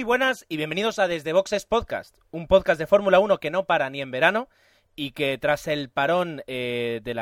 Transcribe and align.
Muy 0.00 0.06
buenas 0.06 0.46
y 0.48 0.56
bienvenidos 0.56 0.98
a 0.98 1.08
Desde 1.08 1.34
Boxes 1.34 1.66
Podcast, 1.66 2.16
un 2.30 2.46
podcast 2.46 2.78
de 2.78 2.86
Fórmula 2.86 3.18
1 3.20 3.36
que 3.36 3.50
no 3.50 3.66
para 3.66 3.90
ni 3.90 4.00
en 4.00 4.10
verano 4.10 4.48
y 4.96 5.10
que 5.10 5.36
tras 5.36 5.66
el 5.68 5.90
parón 5.90 6.42
eh, 6.46 7.02
del 7.04 7.18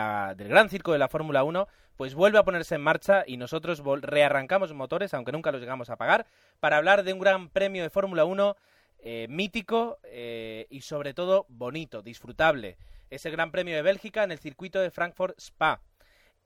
gran 0.48 0.70
circo 0.70 0.92
de 0.92 1.00
la 1.00 1.08
Fórmula 1.08 1.42
1, 1.42 1.66
pues 1.96 2.14
vuelve 2.14 2.38
a 2.38 2.44
ponerse 2.44 2.76
en 2.76 2.82
marcha 2.82 3.24
y 3.26 3.36
nosotros 3.36 3.82
rearrancamos 4.02 4.72
motores, 4.74 5.12
aunque 5.12 5.32
nunca 5.32 5.50
los 5.50 5.60
llegamos 5.60 5.90
a 5.90 5.96
pagar, 5.96 6.26
para 6.60 6.76
hablar 6.76 7.02
de 7.02 7.12
un 7.12 7.18
gran 7.18 7.48
premio 7.48 7.82
de 7.82 7.90
Fórmula 7.90 8.24
1 8.24 8.56
eh, 9.00 9.26
mítico 9.28 9.98
eh, 10.04 10.68
y 10.70 10.82
sobre 10.82 11.14
todo 11.14 11.46
bonito, 11.48 12.00
disfrutable. 12.02 12.78
Es 13.10 13.26
el 13.26 13.32
Gran 13.32 13.50
Premio 13.50 13.74
de 13.74 13.82
Bélgica 13.82 14.22
en 14.22 14.30
el 14.30 14.38
circuito 14.38 14.78
de 14.78 14.92
Frankfurt 14.92 15.36
Spa. 15.40 15.80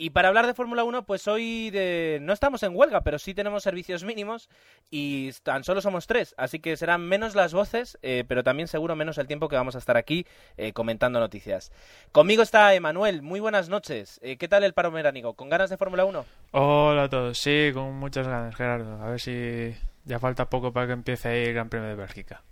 Y 0.03 0.11
para 0.11 0.27
hablar 0.27 0.49
de 0.49 0.55
Fórmula 0.55 0.83
1, 0.83 1.05
pues 1.05 1.29
hoy 1.29 1.71
de... 1.71 2.19
no 2.23 2.33
estamos 2.33 2.65
en 2.65 2.75
huelga, 2.75 3.03
pero 3.03 3.21
sí 3.21 3.35
tenemos 3.35 3.63
servicios 3.63 4.03
mínimos 4.03 4.51
y 4.91 5.31
tan 5.45 5.63
solo 5.63 5.81
somos 5.81 6.09
tres, 6.09 6.35
así 6.37 6.59
que 6.59 6.77
serán 6.77 7.03
menos 7.03 7.37
las 7.37 7.55
voces, 7.55 8.01
eh, 8.03 8.25
pero 8.27 8.43
también 8.43 8.67
seguro 8.67 8.97
menos 8.97 9.17
el 9.19 9.29
tiempo 9.29 9.49
que 9.49 9.55
vamos 9.55 9.77
a 9.77 9.79
estar 9.79 9.97
aquí 9.97 10.27
eh, 10.57 10.73
comentando 10.73 11.21
noticias. 11.21 11.71
Conmigo 12.11 12.43
está 12.43 12.75
Emanuel, 12.75 13.23
muy 13.23 13.39
buenas 13.39 13.69
noches. 13.69 14.19
Eh, 14.25 14.39
¿Qué 14.39 14.49
tal 14.49 14.65
el 14.65 14.73
paro 14.75 14.91
meránico? 14.91 15.35
¿Con 15.35 15.49
ganas 15.49 15.71
de 15.71 15.77
Fórmula 15.77 16.05
1? 16.05 16.27
Hola 16.51 17.05
a 17.05 17.09
todos, 17.09 17.39
sí, 17.39 17.71
con 17.73 17.95
muchas 17.95 18.27
ganas, 18.27 18.57
Gerardo. 18.57 19.01
A 19.01 19.09
ver 19.09 19.21
si 19.21 19.73
ya 20.05 20.19
falta 20.19 20.51
poco 20.51 20.73
para 20.73 20.89
que 20.89 20.95
empiece 20.95 21.29
ahí 21.29 21.45
el 21.45 21.55
Gran 21.55 21.69
Premio 21.69 21.91
de 21.91 21.95
Bélgica. 21.95 22.43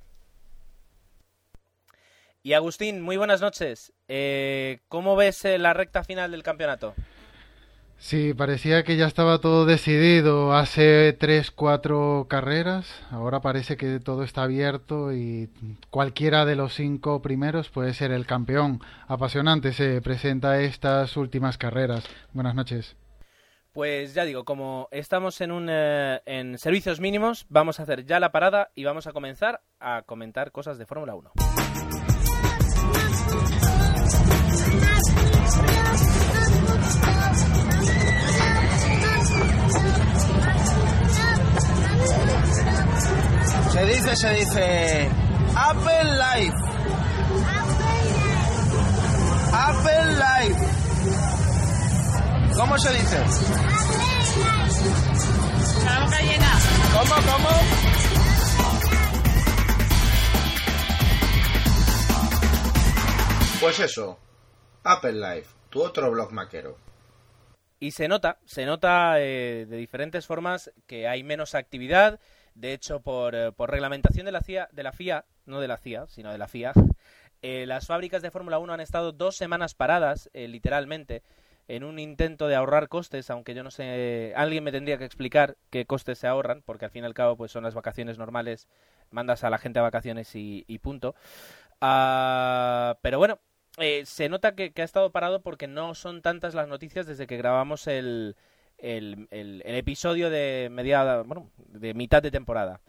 Y 2.44 2.52
Agustín, 2.52 3.00
muy 3.00 3.16
buenas 3.16 3.40
noches. 3.40 3.92
¿Cómo 4.86 5.16
ves 5.16 5.42
la 5.58 5.74
recta 5.74 6.04
final 6.04 6.30
del 6.30 6.44
campeonato? 6.44 6.94
Sí, 8.00 8.32
parecía 8.32 8.82
que 8.82 8.96
ya 8.96 9.06
estaba 9.06 9.40
todo 9.40 9.66
decidido 9.66 10.54
hace 10.54 11.12
tres, 11.12 11.50
cuatro 11.50 12.26
carreras. 12.30 12.90
Ahora 13.10 13.42
parece 13.42 13.76
que 13.76 14.00
todo 14.00 14.24
está 14.24 14.44
abierto 14.44 15.12
y 15.12 15.50
cualquiera 15.90 16.46
de 16.46 16.56
los 16.56 16.72
cinco 16.72 17.20
primeros 17.20 17.68
puede 17.68 17.92
ser 17.92 18.10
el 18.10 18.24
campeón. 18.24 18.80
Apasionante 19.06 19.74
se 19.74 20.00
presenta 20.00 20.62
estas 20.62 21.14
últimas 21.18 21.58
carreras. 21.58 22.02
Buenas 22.32 22.54
noches. 22.54 22.96
Pues 23.72 24.14
ya 24.14 24.24
digo, 24.24 24.44
como 24.46 24.88
estamos 24.92 25.38
en, 25.42 25.52
un, 25.52 25.68
eh, 25.70 26.22
en 26.24 26.56
servicios 26.56 27.00
mínimos, 27.00 27.44
vamos 27.50 27.80
a 27.80 27.82
hacer 27.82 28.06
ya 28.06 28.18
la 28.18 28.32
parada 28.32 28.70
y 28.74 28.84
vamos 28.84 29.06
a 29.08 29.12
comenzar 29.12 29.60
a 29.78 30.02
comentar 30.06 30.52
cosas 30.52 30.78
de 30.78 30.86
Fórmula 30.86 31.14
1. 31.14 31.32
Se 43.80 43.86
dice, 43.86 44.14
se 44.14 44.28
dice 44.34 45.08
Apple 45.56 46.04
Life. 46.04 46.54
Apple 49.54 50.06
Life. 50.16 50.60
¿Cómo 52.56 52.76
se 52.76 52.92
dice? 52.92 53.16
La 55.86 56.04
boca 56.04 56.20
llena. 56.20 56.58
¿Cómo, 56.92 57.14
cómo? 57.32 57.48
Pues 63.62 63.80
eso, 63.80 64.18
Apple 64.84 65.12
Life, 65.12 65.48
tu 65.70 65.82
otro 65.82 66.10
blog 66.10 66.32
maquero. 66.32 66.76
Y 67.78 67.92
se 67.92 68.08
nota, 68.08 68.40
se 68.44 68.66
nota 68.66 69.18
eh, 69.20 69.64
de 69.66 69.76
diferentes 69.78 70.26
formas 70.26 70.70
que 70.86 71.08
hay 71.08 71.22
menos 71.22 71.54
actividad, 71.54 72.20
de 72.60 72.74
hecho, 72.74 73.00
por, 73.00 73.34
eh, 73.34 73.52
por 73.52 73.70
reglamentación 73.70 74.26
de 74.26 74.32
la, 74.32 74.42
CIA, 74.42 74.68
de 74.72 74.82
la 74.82 74.92
FIA, 74.92 75.24
no 75.46 75.60
de 75.60 75.68
la 75.68 75.78
CIA, 75.78 76.06
sino 76.08 76.30
de 76.30 76.38
la 76.38 76.46
FIA, 76.46 76.72
eh, 77.42 77.64
las 77.66 77.86
fábricas 77.86 78.20
de 78.20 78.30
Fórmula 78.30 78.58
1 78.58 78.74
han 78.74 78.80
estado 78.80 79.12
dos 79.12 79.36
semanas 79.36 79.74
paradas, 79.74 80.28
eh, 80.34 80.46
literalmente, 80.46 81.22
en 81.68 81.84
un 81.84 81.98
intento 81.98 82.48
de 82.48 82.56
ahorrar 82.56 82.88
costes, 82.88 83.30
aunque 83.30 83.54
yo 83.54 83.62
no 83.62 83.70
sé, 83.70 84.34
alguien 84.36 84.62
me 84.62 84.72
tendría 84.72 84.98
que 84.98 85.04
explicar 85.04 85.56
qué 85.70 85.86
costes 85.86 86.18
se 86.18 86.26
ahorran, 86.26 86.62
porque 86.62 86.84
al 86.84 86.90
fin 86.90 87.04
y 87.04 87.06
al 87.06 87.14
cabo 87.14 87.36
pues 87.36 87.50
son 87.50 87.64
las 87.64 87.74
vacaciones 87.74 88.18
normales, 88.18 88.68
mandas 89.10 89.42
a 89.44 89.50
la 89.50 89.58
gente 89.58 89.78
a 89.78 89.82
vacaciones 89.82 90.30
y, 90.34 90.78
punto. 90.82 91.14
Ah, 91.80 92.98
pero 93.02 93.18
bueno, 93.18 93.38
se 94.04 94.28
nota 94.28 94.54
que, 94.54 94.72
ha 94.76 94.82
estado 94.82 95.10
parado 95.12 95.42
porque 95.42 95.68
no 95.68 95.94
son 95.94 96.22
tantas 96.22 96.54
las 96.54 96.68
noticias 96.68 97.06
desde 97.06 97.26
que 97.26 97.36
grabamos 97.36 97.86
el, 97.86 98.36
el, 98.82 99.28
el, 99.30 99.62
episodio 99.64 100.30
de 100.30 100.68
mediada, 100.70 101.22
bueno, 101.22 101.50
de 101.56 101.94
mitad 101.94 102.22
de 102.22 102.30
temporada. 102.30 102.80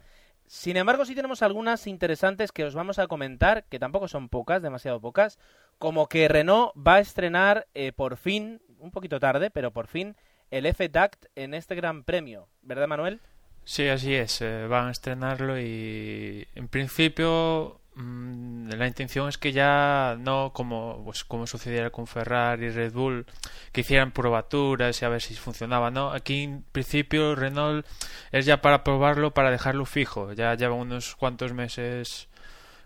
Sin 0.46 0.76
embargo, 0.76 1.04
sí 1.04 1.14
tenemos 1.14 1.42
algunas 1.42 1.86
interesantes 1.86 2.52
que 2.52 2.64
os 2.64 2.74
vamos 2.74 2.98
a 2.98 3.06
comentar, 3.06 3.64
que 3.64 3.78
tampoco 3.78 4.08
son 4.08 4.28
pocas, 4.28 4.62
demasiado 4.62 5.00
pocas, 5.00 5.38
como 5.78 6.08
que 6.08 6.28
Renault 6.28 6.72
va 6.76 6.96
a 6.96 7.00
estrenar 7.00 7.66
eh, 7.74 7.92
por 7.92 8.16
fin, 8.16 8.60
un 8.78 8.90
poquito 8.90 9.18
tarde, 9.18 9.50
pero 9.50 9.72
por 9.72 9.86
fin, 9.86 10.16
el 10.50 10.66
F-Duct 10.66 11.26
en 11.36 11.54
este 11.54 11.74
gran 11.74 12.04
premio, 12.04 12.48
¿verdad 12.62 12.88
Manuel? 12.88 13.20
Sí, 13.64 13.88
así 13.88 14.14
es, 14.14 14.42
eh, 14.42 14.66
van 14.66 14.88
a 14.88 14.90
estrenarlo 14.90 15.58
y 15.58 16.46
en 16.54 16.68
principio 16.68 17.80
la 17.94 18.86
intención 18.86 19.28
es 19.28 19.36
que 19.36 19.52
ya 19.52 20.16
no 20.18 20.52
como 20.54 21.02
pues 21.04 21.24
como 21.24 21.46
sucediera 21.46 21.90
con 21.90 22.06
Ferrari 22.06 22.66
y 22.66 22.70
Red 22.70 22.92
Bull 22.92 23.26
que 23.70 23.82
hicieran 23.82 24.12
probaturas 24.12 25.00
y 25.02 25.04
a 25.04 25.10
ver 25.10 25.20
si 25.20 25.34
funcionaba 25.34 25.90
no 25.90 26.10
aquí 26.10 26.44
en 26.44 26.64
principio 26.72 27.34
Renault 27.34 27.86
es 28.30 28.46
ya 28.46 28.62
para 28.62 28.82
probarlo 28.84 29.34
para 29.34 29.50
dejarlo 29.50 29.84
fijo. 29.84 30.32
Ya 30.32 30.54
llevan 30.54 30.78
unos 30.78 31.16
cuantos 31.16 31.52
meses 31.52 32.28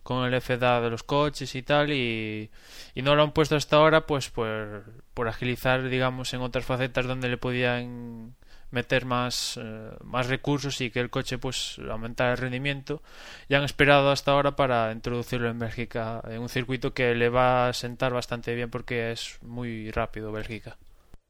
con 0.03 0.25
el 0.25 0.41
FDA 0.41 0.81
de 0.81 0.91
los 0.91 1.03
coches 1.03 1.55
y 1.55 1.62
tal 1.62 1.93
y, 1.93 2.50
y 2.95 3.03
no 3.03 3.15
lo 3.16 3.22
han 3.22 3.33
puesto 3.33 3.56
hasta 3.56 3.77
ahora 3.77 4.06
pues 4.06 4.31
por, 4.31 4.84
por 5.15 5.28
agilizar 5.28 5.89
digamos 5.89 6.33
en 6.34 6.41
otras 6.43 6.65
facetas 6.65 7.06
donde 7.06 7.28
le 7.28 7.39
podían 7.39 8.34
meter 8.71 9.04
más, 9.04 9.59
eh, 9.62 9.91
más 10.03 10.28
recursos 10.28 10.81
y 10.81 10.91
que 10.91 11.01
el 11.01 11.10
coche 11.10 11.39
pues 11.39 11.78
aumentara 11.91 12.33
el 12.33 12.39
rendimiento. 12.39 13.03
Y 13.48 13.54
han 13.54 13.65
esperado 13.65 14.10
hasta 14.10 14.33
ahora 14.33 14.57
para 14.57 14.92
introducirlo 14.92 15.48
en 15.48 15.59
Bélgica 15.59 16.22
en 16.28 16.41
un 16.41 16.48
circuito 16.48 16.95
que 16.95 17.15
le 17.15 17.28
va 17.28 17.68
a 17.68 17.72
sentar 17.72 18.13
bastante 18.13 18.54
bien 18.54 18.71
porque 18.71 19.13
es 19.13 19.39
muy 19.42 19.91
rápido 19.91 20.33
Bélgica. 20.33 20.77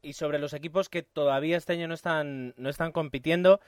Y 0.01 0.13
sobre 0.13 0.39
los 0.39 0.53
equipos 0.53 0.89
que 0.89 1.03
todavía 1.03 1.57
este 1.57 1.73
año 1.73 1.87
no 1.87 1.93
están 1.93 2.53
no 2.57 2.69
están 2.69 2.91
compitiendo 2.91 3.59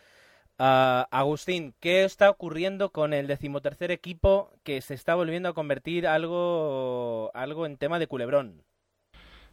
uh, 0.59 1.03
Agustín 1.11 1.73
qué 1.79 2.05
está 2.05 2.29
ocurriendo 2.29 2.91
con 2.91 3.13
el 3.13 3.27
decimotercer 3.27 3.91
equipo 3.91 4.53
que 4.63 4.81
se 4.81 4.93
está 4.93 5.15
volviendo 5.15 5.49
a 5.49 5.53
convertir 5.53 6.07
algo 6.07 7.31
algo 7.33 7.65
en 7.65 7.77
tema 7.77 7.99
de 7.99 8.07
culebrón 8.07 8.63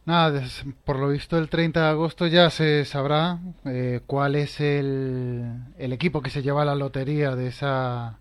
Nada, 0.07 0.41
por 0.85 0.99
lo 0.99 1.09
visto 1.09 1.37
el 1.37 1.49
30 1.49 1.81
de 1.81 1.89
agosto 1.89 2.27
ya 2.27 2.49
se 2.49 2.85
sabrá 2.85 3.39
eh, 3.65 3.99
cuál 4.07 4.35
es 4.35 4.61
el, 4.61 5.43
el, 5.77 5.91
equipo 5.91 6.21
que 6.21 6.29
se 6.29 6.41
lleva 6.41 6.63
la 6.63 6.75
lotería 6.75 7.35
de 7.35 7.47
esa 7.47 8.17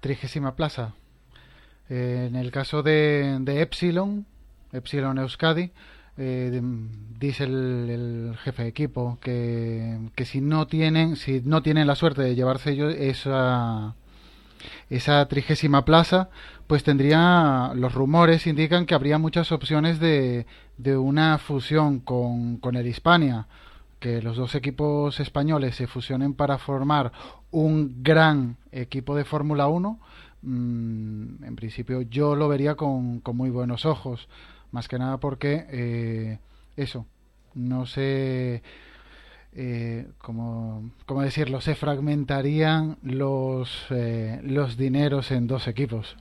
trigésima 0.00 0.54
plaza. 0.54 0.92
Eh, 1.88 2.26
en 2.28 2.36
el 2.36 2.50
caso 2.50 2.82
de, 2.82 3.38
de 3.40 3.62
Epsilon, 3.62 4.26
Epsilon 4.70 5.18
Euskadi, 5.18 5.70
eh, 6.18 6.60
dice 7.18 7.44
el, 7.44 7.88
el, 7.88 8.36
jefe 8.44 8.64
de 8.64 8.68
equipo 8.68 9.16
que, 9.22 10.10
que, 10.14 10.26
si 10.26 10.42
no 10.42 10.66
tienen 10.66 11.16
si 11.16 11.40
no 11.42 11.62
tienen 11.62 11.86
la 11.86 11.94
suerte 11.94 12.20
de 12.20 12.34
llevarse 12.34 12.72
ellos 12.72 12.94
esa 12.94 13.94
esa 14.90 15.26
trigésima 15.28 15.84
plaza, 15.84 16.30
pues 16.66 16.84
tendría, 16.84 17.72
los 17.74 17.94
rumores 17.94 18.46
indican 18.46 18.86
que 18.86 18.94
habría 18.94 19.18
muchas 19.18 19.52
opciones 19.52 20.00
de, 20.00 20.46
de 20.76 20.96
una 20.96 21.38
fusión 21.38 22.00
con, 22.00 22.58
con 22.58 22.76
el 22.76 22.86
Hispania, 22.86 23.46
que 23.98 24.22
los 24.22 24.36
dos 24.36 24.54
equipos 24.54 25.18
españoles 25.20 25.74
se 25.76 25.86
fusionen 25.86 26.34
para 26.34 26.58
formar 26.58 27.12
un 27.50 28.02
gran 28.02 28.56
equipo 28.70 29.16
de 29.16 29.24
Fórmula 29.24 29.68
1, 29.68 29.98
mm, 30.42 31.44
en 31.44 31.56
principio 31.56 32.02
yo 32.02 32.36
lo 32.36 32.48
vería 32.48 32.74
con, 32.76 33.20
con, 33.20 33.36
muy 33.36 33.50
buenos 33.50 33.86
ojos, 33.86 34.28
más 34.70 34.88
que 34.88 34.98
nada 34.98 35.18
porque 35.18 35.66
eh, 35.70 36.38
eso, 36.76 37.06
no 37.54 37.86
sé 37.86 38.62
eh, 39.52 40.06
como, 40.18 40.92
decirlo, 41.22 41.60
se 41.60 41.74
fragmentarían 41.74 42.98
los, 43.02 43.86
eh, 43.90 44.40
los 44.42 44.76
dineros 44.76 45.30
en 45.30 45.46
dos 45.46 45.66
equipos. 45.68 46.16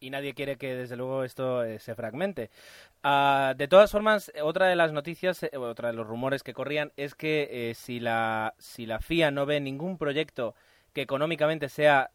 Y 0.00 0.10
nadie 0.10 0.34
quiere 0.34 0.56
que, 0.56 0.74
desde 0.74 0.96
luego, 0.96 1.24
esto 1.24 1.64
eh, 1.64 1.78
se 1.78 1.94
fragmente. 1.94 2.50
Ah, 3.02 3.54
de 3.56 3.68
todas 3.68 3.90
formas, 3.90 4.30
otra 4.42 4.66
de 4.66 4.76
las 4.76 4.92
noticias, 4.92 5.46
otra 5.56 5.88
de 5.88 5.94
los 5.94 6.06
rumores 6.06 6.42
que 6.42 6.52
corrían 6.52 6.92
es 6.96 7.14
que 7.14 7.72
si, 7.76 8.00
la, 8.00 8.54
si 8.58 8.86
la 8.86 8.98
FIA 8.98 9.30
no 9.30 9.46
ve 9.46 9.60
ningún 9.60 9.96
proyecto 9.96 10.54
que 10.92 11.02
económicamente 11.02 11.68
sea 11.68 12.10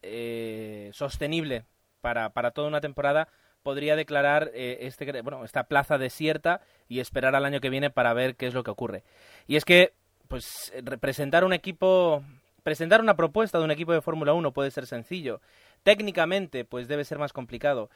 sostenible 0.92 1.66
para, 2.02 2.30
para 2.30 2.52
toda 2.52 2.68
una 2.68 2.82
temporada, 2.82 3.28
podría 3.64 3.96
declarar 3.96 4.52
este, 4.54 5.22
bueno, 5.22 5.44
esta 5.44 5.64
plaza 5.64 5.98
desierta 5.98 6.62
y 6.88 7.00
esperar 7.00 7.36
al 7.36 7.46
año 7.46 7.60
que 7.60 7.70
viene 7.70 7.90
para 7.90 8.14
ver 8.14 8.36
qué 8.36 8.48
es 8.48 8.54
lo 8.54 8.64
que 8.64 8.72
ocurre. 8.72 9.04
Y 9.48 9.56
es 9.56 9.66
que 9.66 9.94
pues 10.30 10.72
representar 10.84 11.44
un 11.44 11.52
equipo 11.52 12.24
presentar 12.64 13.02
una 13.02 13.16
propuesta 13.16 13.58
de 13.58 13.64
un 13.66 13.72
equipo 13.72 13.94
de 13.94 14.02
Fórmula 14.02 14.34
1 14.34 14.54
puede 14.54 14.72
ser 14.72 14.86
sencillo. 14.86 15.42
Técnicamente, 15.84 16.66
pues 16.66 16.88
debe 16.88 17.04
ser 17.04 17.18
más 17.18 17.34
complicado. 17.34 17.90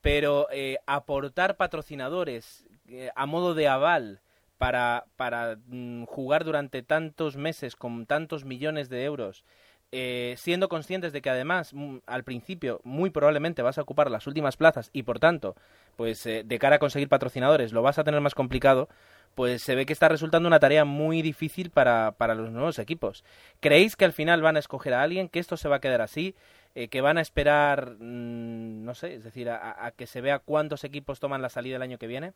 Pero 0.00 0.46
eh, 0.52 0.78
aportar 0.86 1.56
patrocinadores 1.56 2.64
eh, 2.88 3.10
a 3.14 3.26
modo 3.26 3.54
de 3.54 3.68
aval 3.68 4.20
para, 4.56 5.06
para 5.16 5.58
mm, 5.66 6.04
jugar 6.04 6.44
durante 6.44 6.82
tantos 6.82 7.36
meses 7.36 7.76
con 7.76 8.06
tantos 8.06 8.44
millones 8.44 8.88
de 8.88 9.04
euros 9.04 9.44
eh, 9.92 10.34
siendo 10.36 10.68
conscientes 10.68 11.12
de 11.12 11.20
que 11.20 11.30
además 11.30 11.74
mm, 11.74 11.96
al 12.06 12.22
principio 12.22 12.80
muy 12.84 13.10
probablemente 13.10 13.60
vas 13.60 13.76
a 13.76 13.82
ocupar 13.82 14.08
las 14.08 14.28
últimas 14.28 14.56
plazas 14.56 14.88
y 14.92 15.02
por 15.02 15.18
tanto 15.18 15.56
pues 15.96 16.24
eh, 16.26 16.44
de 16.44 16.58
cara 16.60 16.76
a 16.76 16.78
conseguir 16.78 17.08
patrocinadores 17.08 17.72
lo 17.72 17.82
vas 17.82 17.98
a 17.98 18.04
tener 18.04 18.20
más 18.20 18.36
complicado 18.36 18.88
pues 19.34 19.62
se 19.62 19.74
ve 19.74 19.86
que 19.86 19.92
está 19.92 20.08
resultando 20.08 20.46
una 20.46 20.60
tarea 20.60 20.84
muy 20.84 21.22
difícil 21.22 21.70
para, 21.70 22.12
para 22.12 22.34
los 22.34 22.50
nuevos 22.50 22.78
equipos 22.78 23.24
¿creéis 23.60 23.96
que 23.96 24.04
al 24.04 24.12
final 24.12 24.42
van 24.42 24.56
a 24.56 24.60
escoger 24.60 24.94
a 24.94 25.02
alguien 25.02 25.28
que 25.28 25.38
esto 25.38 25.56
se 25.56 25.68
va 25.68 25.76
a 25.76 25.80
quedar 25.80 26.00
así 26.00 26.34
eh, 26.74 26.88
que 26.88 27.00
van 27.00 27.18
a 27.18 27.20
esperar 27.20 27.96
mm, 27.98 28.84
no 28.84 28.94
sé 28.94 29.14
es 29.14 29.24
decir 29.24 29.50
a, 29.50 29.92
que 29.96 30.06
se 30.06 30.20
vea 30.20 30.38
cuántos 30.38 30.84
equipos 30.84 31.20
toman 31.20 31.42
la 31.42 31.48
salida 31.48 31.76
el 31.76 31.82
año 31.82 31.98
que 31.98 32.06
viene 32.06 32.32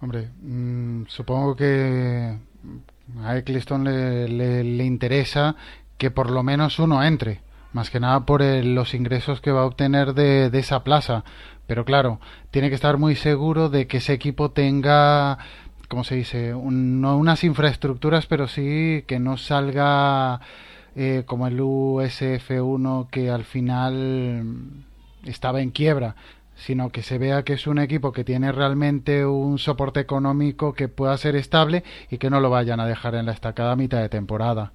Hombre, 0.00 0.30
mm, 0.40 1.06
supongo 1.06 1.54
que 1.54 2.36
a 3.22 3.36
Eccleston 3.36 3.84
le, 3.84 4.28
le, 4.62 4.84
interesa 4.84 5.54
que 5.96 6.10
por 6.10 6.30
lo 6.30 6.42
menos 6.42 6.78
uno 6.78 7.02
entre, 7.04 7.40
más 7.72 7.90
que 7.90 8.00
nada 8.00 8.24
por 8.24 8.42
los 8.42 8.94
ingresos 8.94 9.40
que 9.40 9.52
va 9.52 9.60
a 9.60 9.66
obtener 9.66 10.14
de, 10.14 10.46
esa 10.58 10.82
plaza. 10.82 11.24
Pero 11.70 11.84
claro, 11.84 12.18
tiene 12.50 12.68
que 12.68 12.74
estar 12.74 12.98
muy 12.98 13.14
seguro 13.14 13.68
de 13.68 13.86
que 13.86 13.98
ese 13.98 14.12
equipo 14.12 14.50
tenga, 14.50 15.38
¿cómo 15.86 16.02
se 16.02 16.16
dice? 16.16 16.52
no 16.52 17.16
unas 17.16 17.44
infraestructuras, 17.44 18.26
pero 18.26 18.48
sí 18.48 19.04
que 19.06 19.20
no 19.20 19.36
salga 19.36 20.40
eh, 20.96 21.22
como 21.26 21.46
el 21.46 21.60
USF1 21.60 23.08
que 23.10 23.30
al 23.30 23.44
final 23.44 24.48
estaba 25.24 25.60
en 25.60 25.70
quiebra 25.70 26.16
sino 26.56 26.90
que 26.90 27.02
se 27.04 27.18
vea 27.18 27.44
que 27.44 27.52
es 27.52 27.68
un 27.68 27.78
equipo 27.78 28.10
que 28.10 28.24
tiene 28.24 28.50
realmente 28.50 29.24
un 29.24 29.60
soporte 29.60 30.00
económico 30.00 30.72
que 30.72 30.88
pueda 30.88 31.16
ser 31.18 31.36
estable 31.36 31.84
y 32.10 32.18
que 32.18 32.30
no 32.30 32.40
lo 32.40 32.50
vayan 32.50 32.80
a 32.80 32.86
dejar 32.86 33.14
en 33.14 33.26
la 33.26 33.32
estacada 33.32 33.76
mitad 33.76 34.00
de 34.00 34.08
temporada. 34.08 34.72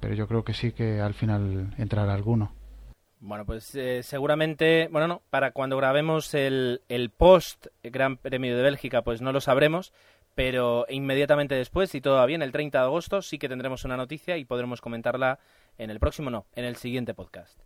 Pero 0.00 0.14
yo 0.14 0.26
creo 0.26 0.42
que 0.42 0.54
sí 0.54 0.72
que 0.72 1.02
al 1.02 1.12
final 1.12 1.74
entrará 1.76 2.14
alguno. 2.14 2.57
Bueno, 3.20 3.44
pues 3.44 3.74
eh, 3.74 4.02
seguramente, 4.04 4.88
bueno, 4.92 5.08
no, 5.08 5.22
para 5.30 5.50
cuando 5.50 5.76
grabemos 5.76 6.34
el, 6.34 6.82
el 6.88 7.10
post 7.10 7.66
Gran 7.82 8.16
Premio 8.16 8.56
de 8.56 8.62
Bélgica, 8.62 9.02
pues 9.02 9.20
no 9.20 9.32
lo 9.32 9.40
sabremos, 9.40 9.92
pero 10.36 10.86
inmediatamente 10.88 11.56
después, 11.56 11.90
si 11.90 12.00
todo 12.00 12.16
va 12.16 12.26
bien, 12.26 12.42
el 12.42 12.52
30 12.52 12.78
de 12.78 12.84
agosto, 12.84 13.22
sí 13.22 13.38
que 13.38 13.48
tendremos 13.48 13.84
una 13.84 13.96
noticia 13.96 14.36
y 14.36 14.44
podremos 14.44 14.80
comentarla 14.80 15.40
en 15.78 15.90
el 15.90 15.98
próximo, 15.98 16.30
no, 16.30 16.46
en 16.54 16.64
el 16.64 16.76
siguiente 16.76 17.12
podcast. 17.12 17.58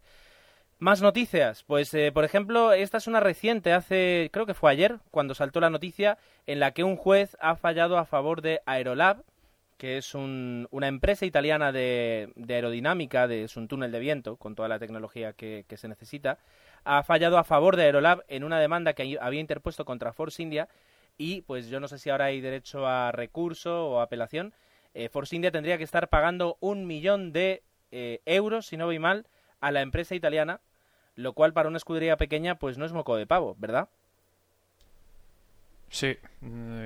Más 0.79 1.03
noticias. 1.03 1.63
Pues, 1.65 1.93
eh, 1.95 2.11
por 2.13 2.25
ejemplo, 2.25 2.73
esta 2.73 2.97
es 2.97 3.07
una 3.07 3.21
reciente, 3.21 3.73
hace, 3.73 4.31
creo 4.33 4.47
que 4.47 4.55
fue 4.55 4.73
ayer, 4.73 5.01
cuando 5.11 5.35
saltó 5.35 5.61
la 5.61 5.71
noticia 5.71 6.19
en 6.47 6.61
la 6.61 6.73
que 6.73 6.83
un 6.83 6.97
juez 6.97 7.37
ha 7.41 7.57
fallado 7.57 7.99
a 7.99 8.05
favor 8.07 8.43
de 8.43 8.63
Aerolab, 8.67 9.23
que 9.83 9.97
es 9.97 10.15
una 10.15 10.87
empresa 10.87 11.27
italiana 11.27 11.73
de, 11.73 12.33
aerodinámica, 12.49 13.27
de, 13.27 13.43
es 13.43 13.57
un 13.57 13.67
túnel 13.67 13.91
de 13.91 13.99
viento, 13.99 14.37
con 14.37 14.55
toda 14.55 14.69
la 14.69 14.79
tecnología 14.79 15.33
que, 15.33 15.65
se 15.75 15.89
necesita, 15.89 16.39
ha 16.85 17.03
fallado 17.03 17.37
a 17.37 17.43
favor 17.43 17.75
de 17.75 17.83
Aerolab 17.83 18.23
en 18.29 18.45
una 18.45 18.61
demanda 18.61 18.93
que 18.93 19.19
había 19.21 19.41
interpuesto 19.41 19.85
contra 19.85 20.13
Force 20.13 20.41
India 20.41 20.69
y, 21.19 21.41
pues 21.41 21.69
yo 21.69 21.81
no 21.81 21.89
sé 21.89 21.99
si 21.99 22.11
ahora 22.11 22.27
hay 22.27 22.41
derecho 22.41 22.87
a 22.87 23.11
recurso 23.11 23.89
o 23.89 24.01
apelación, 24.01 24.55
eh, 24.95 25.09
Force 25.09 25.35
India 25.35 25.51
tendría 25.51 25.79
que 25.79 25.85
estar 25.85 26.09
pagando 26.09 26.59
un 26.61 26.87
millón 26.87 27.33
de 27.33 27.65
eh, 27.91 28.21
euros, 28.25 28.67
si 28.67 28.77
no 28.77 28.87
voy 28.87 29.01
mal, 29.01 29.27
a 29.61 29.73
la 29.73 29.83
empresa 29.83 30.15
italiana 30.15 30.61
lo 31.17 31.33
cual 31.33 31.53
para 31.53 31.69
una 31.69 31.79
escudería 31.79 32.17
pequeña 32.17 32.55
pues 32.55 32.79
no 32.79 32.85
es 32.85 32.93
moco 32.93 33.17
de 33.17 33.27
pavo, 33.27 33.57
¿verdad? 33.59 33.89
Sí, 35.93 36.17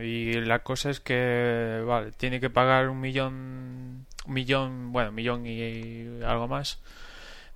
y 0.02 0.32
la 0.40 0.58
cosa 0.64 0.90
es 0.90 0.98
que, 1.00 1.82
vale, 1.86 2.10
tiene 2.12 2.40
que 2.40 2.50
pagar 2.50 2.88
un 2.88 3.00
millón, 3.00 4.04
un 4.26 4.34
millón, 4.34 4.92
bueno, 4.92 5.10
un 5.10 5.14
millón 5.14 5.46
y 5.46 6.22
algo 6.24 6.48
más 6.48 6.80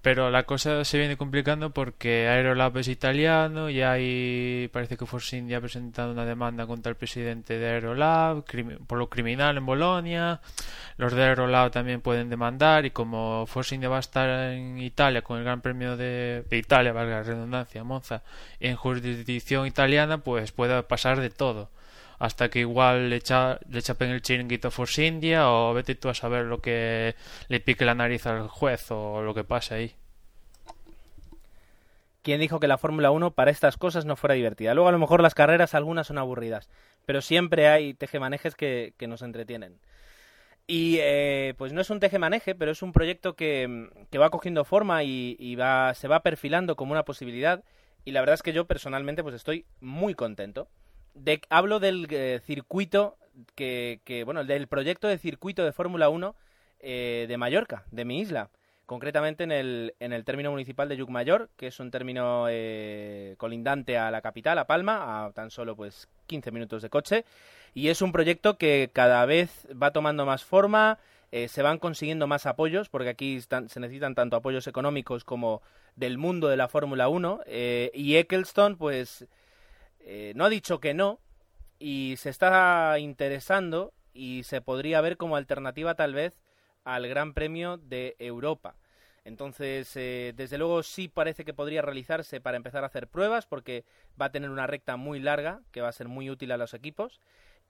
pero 0.03 0.31
la 0.31 0.45
cosa 0.45 0.83
se 0.85 0.99
viene 0.99 1.17
complicando 1.19 1.71
porque 1.71 2.27
Aerolab 2.29 2.79
es 2.79 2.89
italiano 2.89 3.69
y 3.69 3.83
hay, 3.83 4.69
parece 4.73 4.97
que 4.97 5.05
Force 5.05 5.37
India 5.37 5.59
ha 5.59 5.61
presentado 5.61 6.13
una 6.13 6.25
demanda 6.25 6.67
contra 6.67 6.91
el 6.91 6.97
presidente 6.97 7.59
de 7.59 7.69
Aerolab 7.69 8.45
por 8.87 8.99
lo 8.99 9.11
criminal 9.11 9.59
en 9.59 9.67
Bolonia. 9.67 10.41
Los 10.97 11.13
de 11.13 11.25
Aerolab 11.25 11.71
también 11.71 12.01
pueden 12.01 12.31
demandar 12.31 12.87
y 12.87 12.91
como 12.91 13.47
Force 13.47 13.75
India 13.75 13.91
va 13.91 13.99
a 13.99 14.01
estar 14.01 14.29
en 14.53 14.79
Italia 14.79 15.21
con 15.23 15.39
el 15.39 15.45
Gran 15.45 15.61
Premio 15.61 15.97
de, 15.99 16.45
Italia, 16.51 16.93
valga 16.93 17.17
la 17.17 17.23
redundancia, 17.23 17.85
Monza, 17.85 18.23
en 18.59 18.77
jurisdicción 18.77 19.67
italiana, 19.67 20.19
pues 20.19 20.53
puede 20.53 20.83
pasar 20.83 21.21
de 21.21 21.31
todo 21.31 21.69
hasta 22.21 22.51
que 22.51 22.61
igual 22.61 23.09
le, 23.09 23.17
echa, 23.17 23.59
le 23.71 23.81
chapen 23.81 24.11
el 24.11 24.21
chiringuito 24.21 24.69
a 24.69 24.71
Force 24.71 25.05
India 25.05 25.51
o 25.51 25.73
vete 25.73 25.95
tú 25.95 26.11
a 26.11 26.15
saber 26.15 26.45
lo 26.45 26.61
que 26.61 27.17
le 27.49 27.61
pique 27.61 27.87
la 27.87 27.95
nariz 27.95 28.27
al 28.27 28.47
juez 28.47 28.91
o 28.91 29.23
lo 29.23 29.33
que 29.33 29.43
pase 29.43 29.75
ahí. 29.75 29.95
¿Quién 32.23 32.41
dijo 32.41 32.61
que 32.61 32.69
la 32.69 32.77
Fórmula 32.77 33.11
1 33.11 33.31
para 33.31 33.51
estas 33.51 33.79
cosas 33.79 34.05
no 34.05 34.17
fuera 34.17 34.35
divertida? 34.35 34.75
Luego 34.75 34.91
a 34.91 34.93
lo 34.93 34.99
mejor 34.99 35.23
las 35.23 35.35
carreras 35.35 35.75
algunas 35.75 36.09
son 36.09 36.19
aburridas, 36.19 36.69
pero 37.07 37.23
siempre 37.23 37.69
hay 37.69 37.95
tejemanejes 37.95 38.55
que, 38.55 38.93
que 38.99 39.07
nos 39.07 39.23
entretienen. 39.23 39.81
Y 40.67 40.99
eh, 41.01 41.55
pues 41.57 41.73
no 41.73 41.81
es 41.81 41.89
un 41.89 42.01
tejemaneje, 42.01 42.55
pero 42.55 42.71
es 42.71 42.83
un 42.83 42.93
proyecto 42.93 43.35
que, 43.35 43.89
que 44.11 44.19
va 44.19 44.29
cogiendo 44.29 44.67
forma 44.67 45.05
y, 45.05 45.37
y 45.39 45.57
va, 45.57 45.95
se 45.95 46.07
va 46.07 46.21
perfilando 46.21 46.77
como 46.77 46.93
una 46.93 47.07
posibilidad. 47.07 47.65
Y 48.05 48.11
la 48.11 48.21
verdad 48.21 48.35
es 48.35 48.43
que 48.43 48.53
yo 48.53 48.67
personalmente 48.67 49.23
pues 49.23 49.35
estoy 49.35 49.65
muy 49.81 50.15
contento 50.15 50.69
hablo 51.49 51.81
del 51.81 52.07
eh, 52.11 52.41
circuito 52.45 53.17
que, 53.55 54.23
bueno, 54.25 54.45
del 54.45 54.67
proyecto 54.67 55.09
de 55.09 55.19
circuito 55.19 55.65
de 55.65 55.73
Fórmula 55.73 56.09
1 56.09 56.35
eh, 56.81 57.27
de 57.29 57.37
Mallorca, 57.37 57.85
de 57.91 58.05
mi 58.05 58.21
isla. 58.21 58.51
Concretamente 58.87 59.45
en 59.45 59.53
el, 59.53 59.95
en 60.01 60.13
el 60.13 60.25
término 60.25 60.51
municipal 60.51 60.89
de 60.89 60.97
Yucmayor, 60.97 61.49
que 61.57 61.69
es 61.69 61.79
un 61.79 61.93
término 61.93 62.47
eh, 62.49 63.37
colindante 63.39 63.97
a 63.97 64.11
la 64.11 64.21
capital, 64.21 64.59
a 64.59 64.67
Palma, 64.67 65.27
a 65.27 65.33
tan 65.33 65.51
solo 65.51 65.77
pues 65.77 66.09
15 66.27 66.51
minutos 66.51 66.83
de 66.83 66.91
coche. 66.91 67.25
Y 67.73 67.89
es 67.89 68.03
un 68.03 68.11
proyecto 68.11 68.59
que 68.59 68.91
cada 68.93 69.25
vez 69.27 69.69
va 69.81 69.93
tomando 69.93 70.27
más 70.27 70.45
forma, 70.45 70.99
se 71.31 71.63
van 71.63 71.79
consiguiendo 71.79 72.27
más 72.27 72.47
apoyos, 72.47 72.89
porque 72.89 73.11
aquí 73.11 73.41
se 73.41 73.79
necesitan 73.79 74.17
tanto 74.17 74.35
apoyos 74.35 74.67
económicos 74.67 75.23
como 75.25 75.63
del 75.95 76.19
mundo 76.19 76.49
de 76.49 76.57
la 76.57 76.67
Fórmula 76.67 77.09
1. 77.09 77.43
y 77.95 78.17
Eccleston, 78.17 78.77
pues 78.77 79.29
eh, 80.01 80.33
no 80.37 80.45
ha 80.45 80.49
dicho 80.49 80.81
que 80.81 80.95
no 80.95 81.21
y 81.79 82.15
se 82.19 82.31
está 82.31 82.99
interesando 82.99 83.93
y 84.13 84.43
se 84.45 84.61
podría 84.61 85.01
ver 85.01 85.17
como 85.17 85.37
alternativa 85.37 85.95
tal 85.95 86.15
vez 86.15 86.35
al 86.85 87.09
Gran 87.09 87.35
Premio 87.35 87.77
de 87.79 88.17
Europa. 88.19 88.77
Entonces, 89.25 89.93
eh, 89.97 90.33
desde 90.37 90.59
luego 90.59 90.83
sí 90.83 91.09
parece 91.09 91.45
que 91.45 91.55
podría 91.55 91.83
realizarse 91.83 92.41
para 92.41 92.57
empezar 92.57 92.83
a 92.83 92.87
hacer 92.87 93.07
pruebas 93.07 93.47
porque 93.47 93.85
va 94.21 94.27
a 94.27 94.33
tener 94.33 94.51
una 94.51 94.67
recta 94.67 94.97
muy 94.97 95.21
larga 95.21 95.61
que 95.73 95.83
va 95.83 95.89
a 95.89 95.93
ser 95.93 96.09
muy 96.09 96.31
útil 96.31 96.53
a 96.53 96.57
los 96.57 96.75
equipos. 96.75 97.21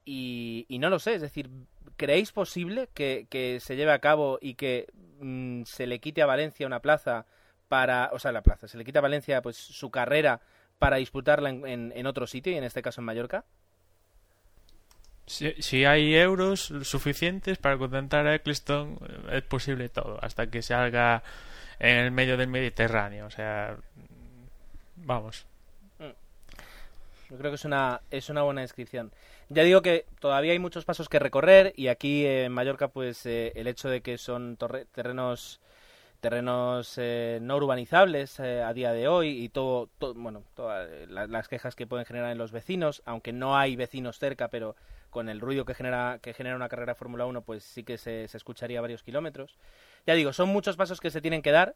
Y, 0.05 0.67
no 0.81 0.89
lo 0.89 0.99
sé, 0.99 1.15
es 1.15 1.21
decir, 1.21 1.51
¿creéis 1.97 2.33
posible 2.33 2.89
que, 2.95 3.59
se 3.61 3.77
lleve 3.77 3.93
a 3.93 3.99
cabo 3.99 4.39
y 4.41 4.55
que 4.55 4.87
mm, 5.21 5.65
se 5.65 5.87
le 5.87 6.01
quite 6.01 6.23
a 6.23 6.27
Valencia 6.27 6.67
una 6.67 6.81
plaza 6.81 7.27
para, 7.69 8.11
o 8.13 8.19
sea, 8.19 8.33
la 8.33 8.43
plaza, 8.43 8.67
se 8.67 8.79
le 8.79 8.85
quite 8.85 8.99
a 8.99 9.03
Valencia 9.03 9.43
pues 9.43 9.57
su 9.57 9.91
carrera 9.91 10.41
para 10.81 10.97
disputarla 10.97 11.51
en, 11.51 11.93
en, 11.95 12.07
otro 12.07 12.27
sitio 12.27 12.53
y 12.53 12.57
en 12.57 12.65
este 12.65 12.81
caso 12.81 13.03
en 13.03 13.05
Mallorca? 13.05 13.45
Si, 15.27 15.85
hay 15.85 16.17
euros 16.17 16.73
suficientes 16.83 17.59
para 17.59 17.77
contentar 17.77 18.27
a 18.27 18.35
Eccleston, 18.35 18.99
eh, 19.07 19.37
es 19.37 19.43
posible 19.43 19.91
todo, 19.91 20.19
hasta 20.25 20.49
que 20.49 20.63
se 20.63 20.75
haga 20.75 21.23
en 21.79 21.99
el 21.99 22.11
medio 22.11 22.39
del 22.39 22.49
Mediterráneo. 22.49 23.27
O 23.27 23.31
sea, 23.31 23.77
vamos. 24.97 25.47
Yo 25.99 27.39
creo 27.39 27.53
que 27.53 27.57
es 27.57 27.65
una, 27.65 28.01
es 28.11 28.29
una 28.31 28.43
buena 28.43 28.63
descripción. 28.63 29.13
Ya 29.51 29.63
digo 29.63 29.83
que 29.83 30.07
todavía 30.19 30.53
hay 30.53 30.59
muchos 30.59 30.85
pasos 30.87 31.09
que 31.09 31.19
recorrer 31.19 31.75
y 31.77 31.89
aquí 31.89 32.27
en 32.27 32.53
Mallorca, 32.53 32.89
pues 32.89 33.25
eh, 33.27 33.53
el 33.55 33.69
hecho 33.69 33.89
de 33.89 34.01
que 34.01 34.17
son 34.17 34.57
terrenos 34.93 35.61
terrenos 36.21 36.95
eh, 36.99 37.39
no 37.43 37.57
urbanizables 37.57 38.39
eh, 38.41 38.63
a 38.63 38.73
día 38.73 38.93
de 38.93 39.09
hoy 39.09 39.43
y 39.43 39.49
todo, 39.49 39.89
bueno 40.15 40.45
todas 40.55 40.89
las 41.09 41.49
quejas 41.49 41.75
que 41.75 41.87
pueden 41.87 42.07
generar 42.07 42.31
en 42.31 42.39
los 42.39 42.53
vecinos 42.53 43.03
aunque 43.07 43.33
no 43.33 43.57
hay 43.57 43.77
vecinos 43.77 44.19
cerca 44.19 44.49
pero 44.49 44.77
con 45.11 45.29
el 45.29 45.41
ruido 45.41 45.65
que 45.65 45.75
genera 45.75 46.19
que 46.23 46.35
genera 46.35 46.57
una 46.57 46.69
carrera 46.69 46.95
Fórmula 46.95 47.27
1 47.27 47.43
pues 47.43 47.65
sí 47.65 47.83
que 47.83 47.99
se, 47.99 48.29
se, 48.29 48.37
escucharía 48.37 48.81
varios 48.81 49.03
kilómetros. 49.03 49.57
Ya 50.07 50.15
digo 50.15 50.33
son 50.33 50.51
muchos 50.51 50.77
pasos 50.77 51.01
que 51.01 51.11
se 51.11 51.21
tienen 51.21 51.43
que 51.43 51.51
dar 51.51 51.75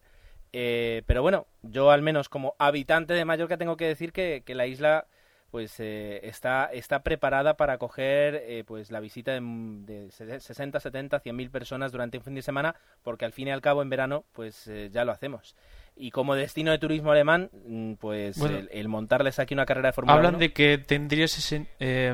eh, 0.52 1.02
pero 1.06 1.22
bueno 1.22 1.46
yo 1.62 1.90
al 1.90 2.02
menos 2.02 2.28
como 2.28 2.54
habitante 2.58 3.14
de 3.14 3.24
Mallorca 3.24 3.56
tengo 3.56 3.76
que 3.76 3.86
decir 3.86 4.12
que, 4.12 4.42
que 4.44 4.54
la 4.54 4.66
isla 4.66 5.06
pues 5.54 5.76
eh, 5.78 6.18
está, 6.24 6.64
está 6.72 7.04
preparada 7.04 7.54
para 7.56 7.74
acoger 7.74 8.42
eh, 8.44 8.64
pues 8.66 8.90
la 8.90 8.98
visita 8.98 9.30
de, 9.30 9.40
de 9.40 10.10
60, 10.40 10.80
70, 10.80 11.20
100 11.20 11.36
mil 11.36 11.48
personas 11.48 11.92
durante 11.92 12.18
un 12.18 12.24
fin 12.24 12.34
de 12.34 12.42
semana, 12.42 12.74
porque 13.04 13.24
al 13.24 13.30
fin 13.32 13.46
y 13.46 13.52
al 13.52 13.60
cabo 13.60 13.80
en 13.80 13.88
verano 13.88 14.24
pues 14.32 14.66
eh, 14.66 14.90
ya 14.92 15.04
lo 15.04 15.12
hacemos. 15.12 15.54
Y 15.94 16.10
como 16.10 16.34
destino 16.34 16.72
de 16.72 16.78
turismo 16.78 17.12
alemán, 17.12 17.50
mm, 17.68 17.92
pues 18.00 18.36
Bueno. 18.36 18.58
el, 18.58 18.68
el 18.72 18.88
montarles 18.88 19.38
aquí 19.38 19.54
una 19.54 19.64
carrera 19.64 19.90
de 19.90 19.92
Fórmula 19.92 20.16
Hablan 20.16 20.34
1, 20.34 20.38
de 20.40 20.52
que 20.52 20.76
tendría 20.78 21.26
sesen- 21.26 21.68
eh, 21.78 22.12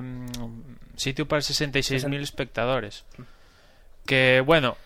sitio 0.96 1.26
para 1.26 1.40
66.000 1.40 2.20
espectadores. 2.20 3.06
Que 4.04 4.42
bueno, 4.44 4.76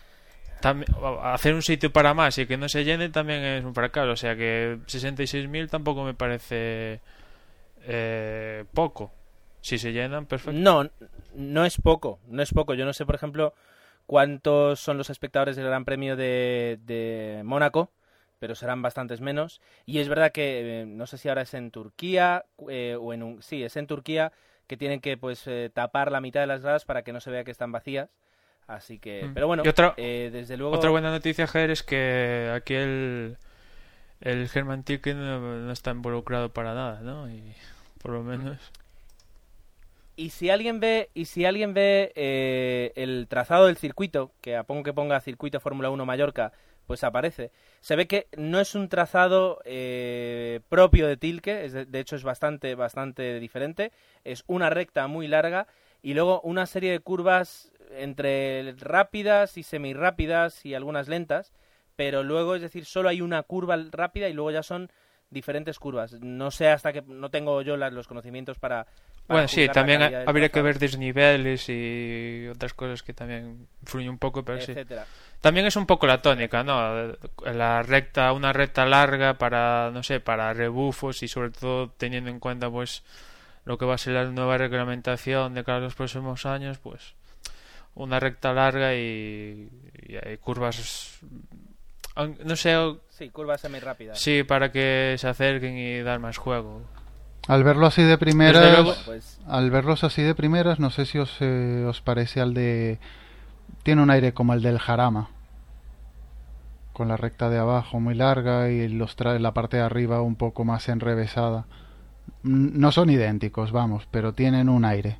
hacer 1.23 1.55
un 1.55 1.61
sitio 1.61 1.91
para 1.91 2.13
más 2.13 2.37
y 2.37 2.45
que 2.45 2.55
no 2.55 2.69
se 2.69 2.85
llene 2.85 3.09
también 3.09 3.43
es 3.43 3.65
un 3.65 3.75
fracaso. 3.75 4.11
O 4.11 4.15
sea 4.15 4.37
que 4.37 4.77
66.000 4.87 5.69
tampoco 5.69 6.05
me 6.05 6.13
parece 6.13 7.01
eh, 7.87 8.65
poco. 8.73 9.11
Si 9.61 9.77
se 9.79 9.93
llenan, 9.93 10.27
perfecto. 10.27 10.59
No, 10.59 10.89
no 11.33 11.65
es 11.65 11.81
poco, 11.81 12.19
no 12.27 12.43
es 12.43 12.53
poco. 12.53 12.75
Yo 12.75 12.85
no 12.85 12.93
sé, 12.93 13.05
por 13.05 13.15
ejemplo, 13.15 13.55
cuántos 14.05 14.79
son 14.79 14.97
los 14.97 15.09
espectadores 15.09 15.55
del 15.55 15.65
Gran 15.65 15.85
Premio 15.85 16.15
de, 16.15 16.77
de 16.85 17.41
Mónaco, 17.43 17.91
pero 18.37 18.53
serán 18.53 18.83
bastantes 18.83 19.21
menos. 19.21 19.61
Y 19.87 19.99
es 19.99 20.07
verdad 20.07 20.31
que, 20.31 20.81
eh, 20.81 20.85
no 20.85 21.07
sé 21.07 21.17
si 21.17 21.29
ahora 21.29 21.41
es 21.41 21.55
en 21.55 21.71
Turquía, 21.71 22.45
eh, 22.69 22.95
o 22.99 23.11
en 23.13 23.23
un... 23.23 23.41
Sí, 23.41 23.63
es 23.63 23.75
en 23.75 23.87
Turquía, 23.87 24.31
que 24.67 24.77
tienen 24.77 25.01
que 25.01 25.17
pues 25.17 25.47
eh, 25.47 25.71
tapar 25.73 26.11
la 26.11 26.21
mitad 26.21 26.41
de 26.41 26.47
las 26.47 26.61
gradas 26.61 26.85
para 26.85 27.01
que 27.03 27.13
no 27.13 27.19
se 27.19 27.31
vea 27.31 27.43
que 27.43 27.51
están 27.51 27.71
vacías. 27.71 28.09
Así 28.67 28.99
que... 28.99 29.23
Mm. 29.25 29.33
Pero 29.33 29.47
bueno, 29.47 29.63
otra- 29.67 29.95
desde 29.97 30.57
luego... 30.57 30.75
Otra 30.75 30.91
buena 30.91 31.09
noticia, 31.09 31.47
Ger, 31.47 31.71
es 31.71 31.81
que 31.81 32.51
aquí 32.53 32.75
el, 32.75 33.37
el 34.21 34.47
German 34.47 34.83
Ticket 34.83 35.15
no, 35.15 35.39
no 35.39 35.71
está 35.71 35.89
involucrado 35.89 36.53
para 36.53 36.75
nada, 36.75 36.99
¿no? 37.01 37.27
Y 37.29 37.55
por 38.05 38.13
lo 38.13 38.23
menos... 38.23 38.59
Y 40.15 40.29
si 40.29 40.51
alguien 40.51 40.79
ve, 40.79 41.09
y 41.15 41.25
si 41.25 41.43
alguien 41.43 41.73
ve 41.73 42.13
eh, 42.15 42.93
el 42.95 43.25
trazado 43.27 43.65
del 43.65 43.77
circuito, 43.77 44.31
que 44.41 44.55
a 44.55 44.63
pongo 44.63 44.83
que 44.83 44.93
ponga 44.93 45.19
circuito 45.21 45.59
Fórmula 45.59 45.89
1 45.89 46.05
Mallorca, 46.05 46.53
pues 46.85 47.03
aparece. 47.03 47.51
Se 47.81 47.95
ve 47.95 48.07
que 48.07 48.27
no 48.37 48.59
es 48.59 48.75
un 48.75 48.89
trazado 48.89 49.59
eh, 49.65 50.59
propio 50.69 51.07
de 51.07 51.17
Tilke, 51.17 51.65
es 51.65 51.73
de, 51.73 51.99
hecho 51.99 52.15
es 52.15 52.23
bastante, 52.23 52.75
bastante 52.75 53.39
diferente. 53.39 53.91
Es 54.23 54.43
una 54.45 54.69
recta 54.69 55.07
muy 55.07 55.27
larga 55.27 55.65
y 56.03 56.13
luego 56.13 56.41
una 56.41 56.67
serie 56.67 56.91
de 56.91 56.99
curvas 56.99 57.71
entre 57.89 58.73
rápidas 58.77 59.57
y 59.57 59.63
semirápidas 59.63 60.63
y 60.63 60.75
algunas 60.75 61.07
lentas, 61.07 61.53
pero 61.95 62.21
luego, 62.23 62.53
es 62.53 62.61
decir, 62.61 62.85
solo 62.85 63.09
hay 63.09 63.21
una 63.21 63.41
curva 63.41 63.75
rápida 63.91 64.29
y 64.29 64.33
luego 64.33 64.51
ya 64.51 64.61
son 64.61 64.91
diferentes 65.29 65.79
curvas. 65.79 66.13
No 66.21 66.51
sé 66.51 66.69
hasta 66.69 66.93
que 66.93 67.01
no 67.01 67.29
tengo 67.29 67.61
yo 67.61 67.77
las- 67.77 67.93
los 67.93 68.07
conocimientos 68.07 68.57
para, 68.57 68.83
para 68.85 68.93
Bueno, 69.27 69.47
sí, 69.47 69.65
la 69.67 69.73
también 69.73 70.01
habría 70.25 70.49
que 70.49 70.61
ver 70.61 70.79
desniveles 70.79 71.65
y 71.69 72.47
otras 72.47 72.73
cosas 72.73 73.03
que 73.03 73.13
también 73.13 73.67
influyen 73.81 74.09
un 74.11 74.17
poco, 74.17 74.43
pero 74.43 74.61
sí. 74.61 74.73
También 75.41 75.65
es 75.65 75.75
un 75.75 75.85
poco 75.85 76.07
la 76.07 76.21
tónica, 76.21 76.63
¿no? 76.63 77.13
La 77.45 77.83
recta, 77.83 78.31
una 78.33 78.53
recta 78.53 78.85
larga 78.85 79.37
para, 79.37 79.91
no 79.91 80.03
sé, 80.03 80.19
para 80.19 80.53
rebufos 80.53 81.21
y 81.23 81.27
sobre 81.27 81.51
todo 81.51 81.89
teniendo 81.89 82.29
en 82.29 82.39
cuenta, 82.39 82.69
pues, 82.69 83.03
lo 83.65 83.77
que 83.77 83.85
va 83.85 83.95
a 83.95 83.99
ser 83.99 84.13
la 84.13 84.25
nueva 84.25 84.57
reglamentación 84.57 85.53
de 85.53 85.63
cara 85.63 85.79
a 85.79 85.81
los 85.81 85.95
próximos 85.95 86.45
años, 86.45 86.77
pues, 86.79 87.13
una 87.95 88.19
recta 88.19 88.53
larga 88.53 88.95
y, 88.95 89.69
curvas, 90.41 91.19
no 92.15 92.55
sé, 92.55 92.75
Sí, 93.09 93.29
curvas 93.29 93.61
semirápidas. 93.61 94.19
sí, 94.19 94.43
para 94.43 94.71
que 94.71 95.15
se 95.17 95.27
acerquen 95.27 95.77
y 95.77 96.01
dar 96.01 96.19
más 96.19 96.37
juego. 96.37 96.81
Al 97.47 97.63
verlo 97.63 97.85
así 97.85 98.01
de 98.03 98.17
primeras, 98.17 98.71
luego- 98.71 98.93
Pues 99.05 99.39
al 99.47 99.69
verlos 99.69 100.03
así 100.03 100.21
de 100.23 100.33
primeras, 100.35 100.79
no 100.79 100.89
sé 100.89 101.05
si 101.05 101.17
os, 101.19 101.37
eh, 101.41 101.85
os 101.87 102.01
parece 102.01 102.41
al 102.41 102.53
de... 102.53 102.97
Tiene 103.83 104.01
un 104.01 104.09
aire 104.09 104.33
como 104.33 104.53
el 104.53 104.61
del 104.61 104.79
Jarama. 104.79 105.29
Con 106.93 107.07
la 107.09 107.17
recta 107.17 107.49
de 107.49 107.57
abajo 107.59 107.99
muy 107.99 108.15
larga 108.15 108.69
y 108.69 108.87
los 108.87 109.17
tra- 109.17 109.37
la 109.37 109.53
parte 109.53 109.77
de 109.77 109.83
arriba 109.83 110.21
un 110.21 110.35
poco 110.37 110.63
más 110.65 110.87
enrevesada. 110.89 111.65
No 112.41 112.91
son 112.91 113.09
idénticos, 113.09 113.71
vamos, 113.71 114.07
pero 114.09 114.33
tienen 114.33 114.69
un 114.69 114.85
aire. 114.85 115.19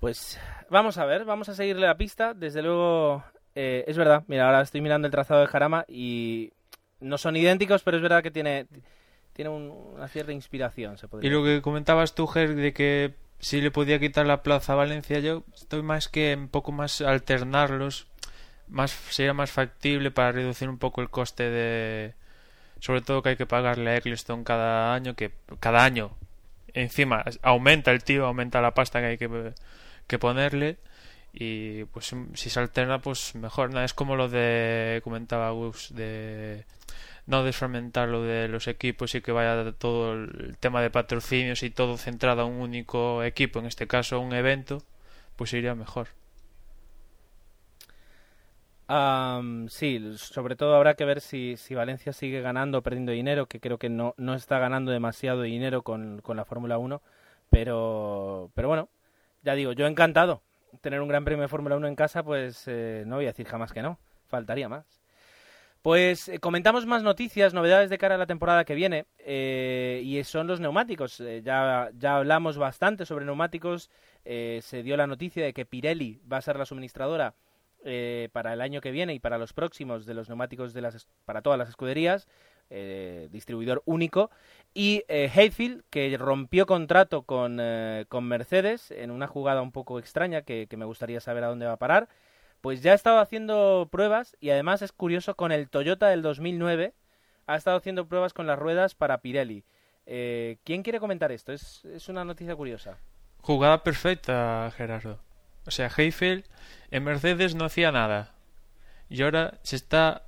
Pues 0.00 0.38
vamos 0.72 0.98
a 0.98 1.04
ver, 1.04 1.24
vamos 1.24 1.48
a 1.48 1.54
seguirle 1.54 1.86
la 1.86 1.96
pista. 1.96 2.34
Desde 2.34 2.62
luego, 2.62 3.22
eh, 3.54 3.84
es 3.86 3.96
verdad. 3.96 4.24
Mira, 4.26 4.46
ahora 4.46 4.62
estoy 4.62 4.80
mirando 4.80 5.06
el 5.06 5.12
trazado 5.12 5.40
de 5.40 5.46
Jarama 5.46 5.84
y 5.88 6.52
no 7.00 7.18
son 7.18 7.36
idénticos, 7.36 7.82
pero 7.82 7.96
es 7.96 8.02
verdad 8.02 8.22
que 8.22 8.30
tiene, 8.30 8.66
tiene 9.32 9.50
un- 9.50 9.70
una 9.94 10.08
cierta 10.08 10.32
inspiración, 10.32 10.98
se 10.98 11.08
podría 11.08 11.28
Y 11.30 11.32
lo 11.32 11.44
que 11.44 11.62
comentabas 11.62 12.14
tú, 12.14 12.26
Ger, 12.26 12.54
de 12.54 12.72
que 12.72 13.14
si 13.38 13.60
le 13.60 13.70
podía 13.70 13.98
quitar 13.98 14.26
la 14.26 14.42
plaza 14.42 14.72
a 14.72 14.76
Valencia, 14.76 15.18
yo 15.20 15.42
estoy 15.54 15.82
más 15.82 16.08
que 16.08 16.34
un 16.36 16.48
poco 16.48 16.72
más 16.72 17.00
alternarlos, 17.00 18.06
más 18.68 18.90
sería 18.90 19.34
más 19.34 19.50
factible 19.50 20.10
para 20.10 20.32
reducir 20.32 20.68
un 20.68 20.78
poco 20.78 21.00
el 21.02 21.10
coste 21.10 21.50
de, 21.50 22.14
sobre 22.80 23.00
todo 23.02 23.22
que 23.22 23.30
hay 23.30 23.36
que 23.36 23.46
pagarle 23.46 23.90
a 23.90 23.96
Eccleston 23.96 24.44
cada 24.44 24.94
año, 24.94 25.14
que 25.14 25.32
cada 25.60 25.84
año 25.84 26.12
encima 26.74 27.24
aumenta 27.42 27.90
el 27.90 28.02
tío, 28.04 28.24
aumenta 28.26 28.60
la 28.62 28.72
pasta 28.74 29.00
que 29.00 29.06
hay 29.06 29.18
que, 29.18 29.52
que 30.06 30.18
ponerle 30.18 30.78
y 31.32 31.84
pues 31.86 32.14
si 32.34 32.50
se 32.50 32.60
alterna 32.60 33.00
pues 33.00 33.34
mejor, 33.34 33.70
nada 33.70 33.84
es 33.84 33.94
como 33.94 34.16
lo 34.16 34.28
de 34.28 35.00
comentaba 35.02 35.50
Gus 35.50 35.94
de 35.94 36.64
no 37.26 37.44
desfragmentar 37.44 38.08
lo 38.08 38.22
de 38.22 38.48
los 38.48 38.68
equipos 38.68 39.14
y 39.14 39.22
que 39.22 39.32
vaya 39.32 39.72
todo 39.72 40.14
el 40.14 40.56
tema 40.58 40.82
de 40.82 40.90
patrocinios 40.90 41.62
y 41.62 41.70
todo 41.70 41.96
centrado 41.96 42.42
a 42.42 42.44
un 42.44 42.60
único 42.60 43.22
equipo, 43.22 43.60
en 43.60 43.66
este 43.66 43.86
caso 43.86 44.20
un 44.20 44.34
evento, 44.34 44.82
pues 45.36 45.52
iría 45.52 45.74
mejor. 45.74 46.08
Am, 48.88 49.68
sí, 49.68 50.14
sobre 50.16 50.56
todo 50.56 50.74
habrá 50.74 50.94
que 50.94 51.04
ver 51.04 51.20
si, 51.20 51.56
si 51.56 51.74
Valencia 51.74 52.12
sigue 52.12 52.42
ganando 52.42 52.78
o 52.78 52.82
perdiendo 52.82 53.12
dinero, 53.12 53.46
que 53.46 53.60
creo 53.60 53.78
que 53.78 53.88
no, 53.88 54.14
no 54.18 54.34
está 54.34 54.58
ganando 54.58 54.90
demasiado 54.92 55.42
dinero 55.42 55.82
con, 55.82 56.20
con 56.20 56.36
la 56.36 56.44
Fórmula 56.44 56.76
1, 56.76 57.00
pero, 57.48 58.50
pero 58.54 58.68
bueno, 58.68 58.88
ya 59.42 59.54
digo, 59.54 59.72
yo 59.72 59.86
encantado. 59.86 60.42
Tener 60.80 61.00
un 61.00 61.08
gran 61.08 61.24
premio 61.24 61.42
de 61.42 61.48
Fórmula 61.48 61.76
1 61.76 61.86
en 61.86 61.96
casa, 61.96 62.22
pues 62.22 62.64
eh, 62.66 63.04
no 63.06 63.16
voy 63.16 63.26
a 63.26 63.28
decir 63.28 63.46
jamás 63.46 63.72
que 63.72 63.82
no, 63.82 63.98
faltaría 64.26 64.68
más. 64.68 65.02
Pues 65.82 66.28
eh, 66.28 66.38
comentamos 66.38 66.86
más 66.86 67.02
noticias, 67.02 67.54
novedades 67.54 67.90
de 67.90 67.98
cara 67.98 68.14
a 68.14 68.18
la 68.18 68.26
temporada 68.26 68.64
que 68.64 68.76
viene, 68.76 69.06
eh, 69.18 70.00
y 70.04 70.22
son 70.22 70.46
los 70.46 70.60
neumáticos. 70.60 71.20
Eh, 71.20 71.42
ya, 71.44 71.90
ya 71.98 72.16
hablamos 72.18 72.56
bastante 72.56 73.04
sobre 73.04 73.24
neumáticos, 73.24 73.90
eh, 74.24 74.60
se 74.62 74.84
dio 74.84 74.96
la 74.96 75.08
noticia 75.08 75.44
de 75.44 75.52
que 75.52 75.66
Pirelli 75.66 76.20
va 76.32 76.36
a 76.36 76.42
ser 76.42 76.56
la 76.56 76.66
suministradora 76.66 77.34
eh, 77.84 78.28
para 78.32 78.52
el 78.52 78.60
año 78.60 78.80
que 78.80 78.90
viene 78.90 79.14
y 79.14 79.18
para 79.18 79.38
los 79.38 79.52
próximos 79.52 80.06
de 80.06 80.14
los 80.14 80.28
neumáticos 80.28 80.72
de 80.72 80.82
las, 80.82 81.08
para 81.24 81.42
todas 81.42 81.58
las 81.58 81.68
escuderías, 81.68 82.28
eh, 82.70 83.28
distribuidor 83.32 83.82
único, 83.84 84.30
y 84.72 85.04
eh, 85.08 85.30
Hayfield, 85.34 85.82
que 85.90 86.16
rompió 86.16 86.66
contrato 86.66 87.22
con, 87.22 87.60
con 88.08 88.24
Mercedes 88.24 88.90
en 88.92 89.10
una 89.10 89.26
jugada 89.26 89.62
un 89.62 89.72
poco 89.72 89.98
extraña 89.98 90.42
que, 90.42 90.66
que 90.68 90.76
me 90.76 90.84
gustaría 90.84 91.20
saber 91.20 91.44
a 91.44 91.48
dónde 91.48 91.66
va 91.66 91.72
a 91.72 91.78
parar, 91.78 92.08
pues 92.60 92.82
ya 92.82 92.92
ha 92.92 92.94
estado 92.94 93.18
haciendo 93.18 93.88
pruebas 93.90 94.36
y 94.40 94.50
además 94.50 94.82
es 94.82 94.92
curioso 94.92 95.34
con 95.34 95.50
el 95.50 95.68
Toyota 95.68 96.08
del 96.08 96.22
2009 96.22 96.94
ha 97.46 97.56
estado 97.56 97.76
haciendo 97.76 98.06
pruebas 98.06 98.32
con 98.32 98.46
las 98.46 98.58
ruedas 98.58 98.94
para 98.94 99.18
Pirelli. 99.18 99.64
¿Quién 100.04 100.82
quiere 100.84 101.00
comentar 101.00 101.32
esto? 101.32 101.52
Es, 101.52 101.84
es 101.84 102.08
una 102.08 102.24
noticia 102.24 102.54
curiosa. 102.54 102.98
Jugada 103.40 103.82
perfecta, 103.82 104.72
Gerardo. 104.76 105.18
O 105.66 105.70
sea, 105.70 105.90
Heifel 105.96 106.44
en 106.90 107.04
Mercedes 107.04 107.54
no 107.54 107.64
hacía 107.64 107.92
nada. 107.92 108.34
Y 109.08 109.22
ahora 109.22 109.58
se 109.62 109.76
está. 109.76 110.22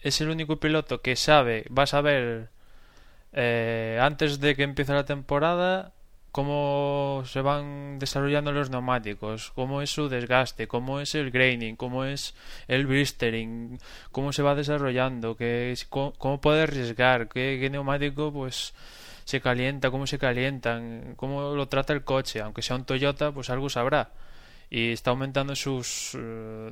Es 0.00 0.20
el 0.20 0.30
único 0.30 0.60
piloto 0.60 1.00
que 1.00 1.16
sabe, 1.16 1.66
va 1.76 1.84
a 1.84 1.86
saber 1.86 2.50
eh, 3.32 3.98
antes 4.00 4.40
de 4.40 4.54
que 4.54 4.62
empiece 4.62 4.92
la 4.92 5.04
temporada 5.04 5.92
cómo 6.36 7.22
se 7.24 7.40
van 7.40 7.98
desarrollando 7.98 8.52
los 8.52 8.68
neumáticos, 8.68 9.52
cómo 9.52 9.80
es 9.80 9.88
su 9.90 10.10
desgaste, 10.10 10.68
cómo 10.68 11.00
es 11.00 11.14
el 11.14 11.30
graining, 11.30 11.76
cómo 11.76 12.04
es 12.04 12.34
el 12.68 12.86
blistering, 12.86 13.78
cómo 14.12 14.34
se 14.34 14.42
va 14.42 14.54
desarrollando, 14.54 15.34
qué, 15.34 15.74
cómo 15.88 16.40
puede 16.42 16.64
arriesgar, 16.64 17.28
qué, 17.28 17.58
qué 17.58 17.70
neumático 17.70 18.32
pues 18.34 18.74
se 19.24 19.40
calienta, 19.40 19.90
cómo 19.90 20.06
se 20.06 20.18
calientan, 20.18 21.14
cómo 21.16 21.54
lo 21.54 21.68
trata 21.68 21.94
el 21.94 22.04
coche, 22.04 22.42
aunque 22.42 22.60
sea 22.60 22.76
un 22.76 22.84
Toyota, 22.84 23.32
pues 23.32 23.48
algo 23.48 23.70
sabrá. 23.70 24.10
Y 24.70 24.92
está 24.92 25.10
aumentando 25.10 25.54
sus 25.54 26.16
eh, 26.18 26.70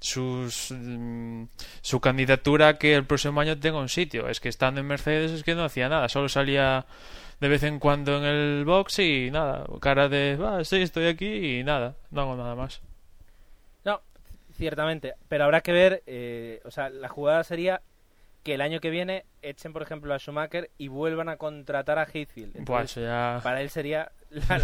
sus 0.00 0.70
mm, 0.70 1.44
su 1.82 2.00
candidatura 2.00 2.78
que 2.78 2.94
el 2.94 3.06
próximo 3.06 3.40
año 3.40 3.58
tenga 3.58 3.78
un 3.78 3.88
sitio. 3.88 4.28
Es 4.28 4.40
que 4.40 4.48
estando 4.48 4.80
en 4.80 4.86
Mercedes 4.86 5.30
es 5.30 5.44
que 5.44 5.54
no 5.54 5.64
hacía 5.64 5.88
nada, 5.88 6.08
solo 6.08 6.28
salía 6.28 6.86
de 7.40 7.48
vez 7.48 7.62
en 7.62 7.78
cuando 7.78 8.18
en 8.18 8.24
el 8.24 8.64
box 8.64 8.98
y 8.98 9.30
nada, 9.30 9.64
cara 9.80 10.08
de, 10.08 10.38
ah, 10.42 10.62
sí, 10.62 10.76
estoy 10.76 11.06
aquí 11.06 11.58
y 11.58 11.64
nada, 11.64 11.96
no 12.10 12.20
hago 12.20 12.36
nada 12.36 12.54
más. 12.54 12.82
No, 13.84 14.02
ciertamente, 14.52 15.14
pero 15.28 15.44
habrá 15.44 15.62
que 15.62 15.72
ver, 15.72 16.02
eh, 16.06 16.60
o 16.64 16.70
sea, 16.70 16.90
la 16.90 17.08
jugada 17.08 17.42
sería 17.44 17.80
que 18.42 18.54
el 18.54 18.60
año 18.60 18.80
que 18.80 18.90
viene 18.90 19.24
echen, 19.42 19.72
por 19.72 19.82
ejemplo, 19.82 20.12
a 20.12 20.18
Schumacher 20.18 20.70
y 20.76 20.88
vuelvan 20.88 21.30
a 21.30 21.36
contratar 21.36 21.98
a 21.98 22.04
Heathfield. 22.04 22.56
Entonces, 22.56 23.04
ya... 23.04 23.40
Para 23.42 23.62
él 23.62 23.70
sería 23.70 24.12
la, 24.30 24.60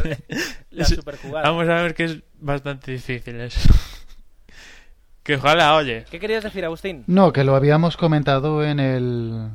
la 0.71 0.85
superjugada. 0.87 1.49
Vamos 1.51 1.69
a 1.69 1.83
ver 1.83 1.95
que 1.95 2.05
es 2.05 2.19
bastante 2.41 2.93
difícil 2.93 3.41
eso. 3.41 3.69
que 5.23 5.37
ojalá, 5.37 5.75
oye. 5.77 6.05
¿Qué 6.11 6.21
querías 6.21 6.45
decir, 6.45 6.65
Agustín? 6.65 7.05
No, 7.07 7.33
que 7.33 7.45
lo 7.45 7.57
habíamos 7.57 7.97
comentado 7.97 8.65
en 8.65 8.79
el 8.81 9.49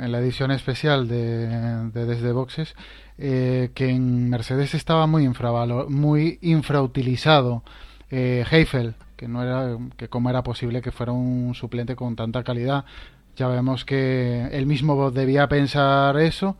en 0.00 0.12
la 0.12 0.20
edición 0.20 0.52
especial 0.52 1.08
de, 1.08 1.48
de 1.90 2.06
Desde 2.06 2.30
Boxes, 2.30 2.76
eh, 3.18 3.70
que 3.74 3.88
en 3.90 4.30
Mercedes 4.30 4.74
estaba 4.74 5.08
muy 5.08 5.26
infravalo- 5.26 5.88
muy 5.88 6.38
infrautilizado 6.40 7.64
eh, 8.10 8.44
Heifel, 8.48 8.94
que 9.16 9.26
no 9.26 9.42
era 9.42 9.76
que 9.96 10.06
cómo 10.08 10.30
era 10.30 10.44
posible 10.44 10.82
que 10.82 10.92
fuera 10.92 11.10
un 11.10 11.52
suplente 11.56 11.96
con 11.96 12.14
tanta 12.14 12.44
calidad. 12.44 12.84
Ya 13.34 13.48
vemos 13.48 13.84
que 13.84 14.46
él 14.52 14.66
mismo 14.66 15.10
debía 15.10 15.48
pensar 15.48 16.16
eso 16.18 16.56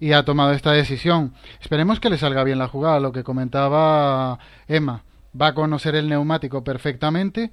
y 0.00 0.12
ha 0.12 0.24
tomado 0.24 0.52
esta 0.52 0.72
decisión. 0.72 1.34
Esperemos 1.60 2.00
que 2.00 2.10
le 2.10 2.18
salga 2.18 2.42
bien 2.42 2.58
la 2.58 2.68
jugada, 2.68 2.98
lo 2.98 3.12
que 3.12 3.22
comentaba 3.22 4.38
Emma. 4.66 5.04
Va 5.40 5.48
a 5.48 5.54
conocer 5.54 5.94
el 5.94 6.08
neumático 6.08 6.64
perfectamente 6.64 7.52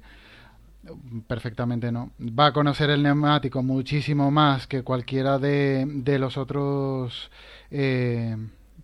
perfectamente 1.26 1.92
no. 1.92 2.10
Va 2.20 2.46
a 2.46 2.52
conocer 2.52 2.90
el 2.90 3.02
neumático 3.02 3.62
muchísimo 3.62 4.30
más 4.30 4.66
que 4.66 4.82
cualquiera 4.82 5.38
de, 5.38 5.84
de 5.86 6.18
los 6.18 6.36
otros 6.36 7.30
eh, 7.70 8.36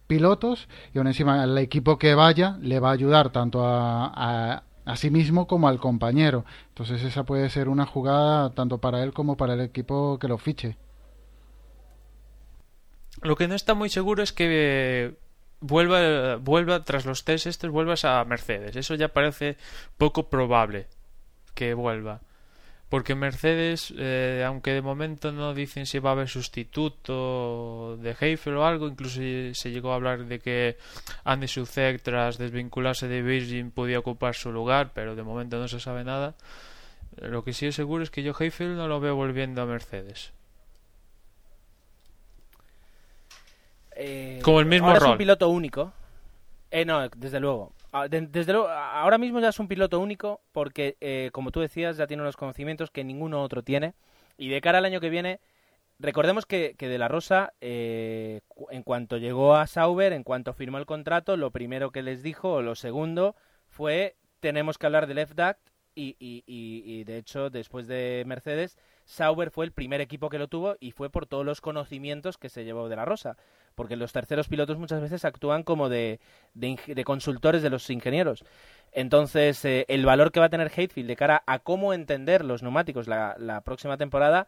pilotos 0.06 0.68
y 0.92 0.98
aún 0.98 1.06
encima 1.06 1.42
el 1.44 1.56
equipo 1.58 1.98
que 1.98 2.14
vaya 2.14 2.58
le 2.60 2.80
va 2.80 2.90
a 2.90 2.92
ayudar 2.92 3.30
tanto 3.30 3.64
a, 3.66 4.06
a, 4.14 4.62
a 4.84 4.96
sí 4.96 5.10
mismo 5.10 5.46
como 5.46 5.68
al 5.68 5.78
compañero. 5.78 6.44
Entonces 6.68 7.02
esa 7.02 7.24
puede 7.24 7.48
ser 7.50 7.68
una 7.68 7.86
jugada 7.86 8.50
tanto 8.50 8.78
para 8.78 9.02
él 9.02 9.12
como 9.12 9.36
para 9.36 9.54
el 9.54 9.60
equipo 9.60 10.18
que 10.18 10.28
lo 10.28 10.38
fiche. 10.38 10.76
Lo 13.24 13.36
que 13.36 13.48
no 13.48 13.54
está 13.54 13.72
muy 13.72 13.88
seguro 13.88 14.22
es 14.22 14.34
que 14.34 14.46
eh, 14.50 15.14
vuelva, 15.60 16.36
vuelva 16.36 16.84
tras 16.84 17.06
los 17.06 17.24
test 17.24 17.46
estos, 17.46 17.70
vuelvas 17.70 18.04
a 18.04 18.22
Mercedes. 18.26 18.76
Eso 18.76 18.94
ya 18.96 19.08
parece 19.08 19.56
poco 19.96 20.28
probable 20.28 20.88
que 21.54 21.72
vuelva. 21.72 22.20
Porque 22.90 23.14
Mercedes, 23.14 23.94
eh, 23.96 24.44
aunque 24.46 24.72
de 24.72 24.82
momento 24.82 25.32
no 25.32 25.54
dicen 25.54 25.86
si 25.86 26.00
va 26.00 26.10
a 26.10 26.12
haber 26.12 26.28
sustituto 26.28 27.96
de 27.96 28.14
Heifel 28.20 28.58
o 28.58 28.66
algo, 28.66 28.88
incluso 28.88 29.20
se 29.54 29.70
llegó 29.70 29.92
a 29.92 29.94
hablar 29.94 30.26
de 30.26 30.38
que 30.38 30.76
Andy 31.24 31.48
Sucek 31.48 32.02
tras 32.02 32.36
desvincularse 32.36 33.08
de 33.08 33.22
Virgin 33.22 33.70
podía 33.70 34.00
ocupar 34.00 34.34
su 34.34 34.52
lugar, 34.52 34.92
pero 34.94 35.16
de 35.16 35.22
momento 35.22 35.58
no 35.58 35.66
se 35.66 35.80
sabe 35.80 36.04
nada. 36.04 36.34
Lo 37.16 37.42
que 37.42 37.54
sí 37.54 37.64
es 37.64 37.74
seguro 37.74 38.02
es 38.02 38.10
que 38.10 38.22
yo 38.22 38.34
Heifel 38.38 38.76
no 38.76 38.86
lo 38.86 39.00
veo 39.00 39.16
volviendo 39.16 39.62
a 39.62 39.66
Mercedes. 39.66 40.34
Eh, 43.96 44.40
Como 44.42 44.60
el 44.60 44.66
mismo 44.66 44.88
ahora 44.88 44.98
es 44.98 45.04
un 45.04 45.18
piloto 45.18 45.48
único. 45.48 45.92
Eh, 46.70 46.84
no, 46.84 47.08
desde 47.08 47.40
luego. 47.40 47.72
Ah, 47.92 48.08
de- 48.08 48.22
Desde 48.26 48.52
luego, 48.52 48.68
ahora 48.68 49.18
mismo 49.18 49.38
ya 49.40 49.48
es 49.50 49.58
un 49.60 49.68
piloto 49.68 50.00
único 50.00 50.40
porque, 50.52 50.96
eh, 51.00 51.30
como 51.32 51.50
tú 51.52 51.60
decías, 51.60 51.96
ya 51.96 52.06
tiene 52.06 52.22
unos 52.22 52.36
conocimientos 52.36 52.90
que 52.90 53.04
ninguno 53.04 53.42
otro 53.42 53.62
tiene. 53.62 53.94
Y 54.36 54.48
de 54.48 54.60
cara 54.60 54.78
al 54.78 54.84
año 54.84 55.00
que 55.00 55.10
viene, 55.10 55.40
recordemos 56.00 56.44
que, 56.46 56.74
que 56.76 56.88
De 56.88 56.98
La 56.98 57.06
Rosa, 57.06 57.52
eh, 57.60 58.40
en 58.70 58.82
cuanto 58.82 59.18
llegó 59.18 59.54
a 59.54 59.68
Sauber, 59.68 60.12
en 60.12 60.24
cuanto 60.24 60.52
firmó 60.54 60.78
el 60.78 60.86
contrato, 60.86 61.36
lo 61.36 61.52
primero 61.52 61.92
que 61.92 62.02
les 62.02 62.22
dijo, 62.24 62.54
o 62.54 62.62
lo 62.62 62.74
segundo, 62.74 63.36
fue 63.68 64.16
tenemos 64.40 64.76
que 64.76 64.86
hablar 64.86 65.06
del 65.06 65.18
FDAC 65.20 65.56
y, 65.94 66.16
y, 66.18 66.42
y, 66.46 67.04
de 67.04 67.18
hecho, 67.18 67.50
después 67.50 67.86
de 67.86 68.24
Mercedes, 68.26 68.78
Sauber 69.04 69.50
fue 69.50 69.64
el 69.64 69.72
primer 69.72 70.00
equipo 70.00 70.28
que 70.28 70.38
lo 70.38 70.48
tuvo 70.48 70.76
y 70.80 70.90
fue 70.92 71.10
por 71.10 71.26
todos 71.26 71.44
los 71.44 71.60
conocimientos 71.60 72.38
que 72.38 72.48
se 72.48 72.64
llevó 72.64 72.88
De 72.88 72.96
La 72.96 73.04
Rosa 73.04 73.36
porque 73.74 73.96
los 73.96 74.12
terceros 74.12 74.48
pilotos 74.48 74.78
muchas 74.78 75.00
veces 75.00 75.24
actúan 75.24 75.62
como 75.62 75.88
de, 75.88 76.20
de, 76.54 76.78
de 76.86 77.04
consultores 77.04 77.62
de 77.62 77.70
los 77.70 77.88
ingenieros. 77.90 78.44
Entonces, 78.92 79.64
eh, 79.64 79.84
el 79.88 80.06
valor 80.06 80.30
que 80.30 80.40
va 80.40 80.46
a 80.46 80.50
tener 80.50 80.68
Hatefield 80.68 81.08
de 81.08 81.16
cara 81.16 81.42
a 81.46 81.58
cómo 81.58 81.92
entender 81.92 82.44
los 82.44 82.62
neumáticos 82.62 83.08
la, 83.08 83.34
la 83.38 83.60
próxima 83.62 83.96
temporada 83.96 84.46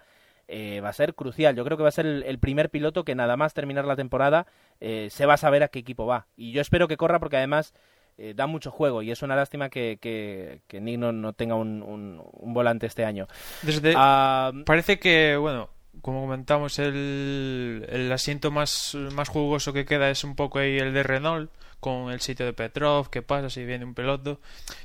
eh, 0.49 0.81
va 0.81 0.91
a 0.91 0.93
ser 0.93 1.15
crucial. 1.15 1.57
Yo 1.57 1.65
creo 1.65 1.77
que 1.77 1.83
va 1.83 1.89
a 1.89 1.93
ser 1.93 2.07
el, 2.07 2.23
el 2.23 2.39
primer 2.39 2.71
piloto 2.71 3.05
que 3.05 3.17
nada 3.17 3.37
más 3.37 3.55
terminar 3.55 3.85
la 3.85 3.97
temporada 3.97 4.47
eh, 4.81 5.09
se 5.11 5.27
va 5.27 5.35
a 5.35 5.39
saber 5.39 5.65
a 5.65 5.69
qué 5.69 5.81
equipo 5.81 6.07
va. 6.07 6.27
Y 6.37 6.53
yo 6.53 6.61
espero 6.61 6.87
que 6.87 6.97
corra 6.97 7.19
porque 7.19 7.37
además 7.37 7.75
eh, 8.19 8.33
da 8.35 8.47
mucho 8.47 8.71
juego 8.71 9.03
y 9.03 9.11
es 9.11 9.23
una 9.23 9.37
lástima 9.37 9.69
que, 9.69 9.99
que, 10.01 10.61
que 10.67 10.81
Nick 10.81 10.99
no, 10.99 11.13
no 11.13 11.33
tenga 11.33 11.55
un, 11.55 11.83
un- 11.83 12.23
un 12.33 12.55
volante 12.55 12.87
este 12.87 13.05
año. 13.05 13.27
Desde, 13.63 13.93
Ah, 13.97 14.53
Parece 14.65 14.99
que, 14.99 15.37
bueno, 15.37 15.69
como 16.03 16.23
comentamos, 16.23 16.79
el, 16.79 17.87
el 17.89 18.13
asiento 18.13 18.51
más, 18.51 18.95
más 19.15 19.29
jugoso 19.29 19.73
que 19.73 19.85
queda 19.85 20.11
es 20.11 20.25
un 20.25 20.35
poco 20.37 20.59
ahí 20.59 20.79
el 20.79 20.93
de 20.93 21.03
Renault, 21.03 21.51
con 21.81 22.11
el 22.11 22.21
sitio 22.21 22.47
de 22.47 22.53
Petrov, 22.55 23.11
que 23.11 23.21
pasa 23.23 23.51
si 23.51 23.65
viene 23.65 23.85
un 23.85 23.95
piloto. 23.95 24.41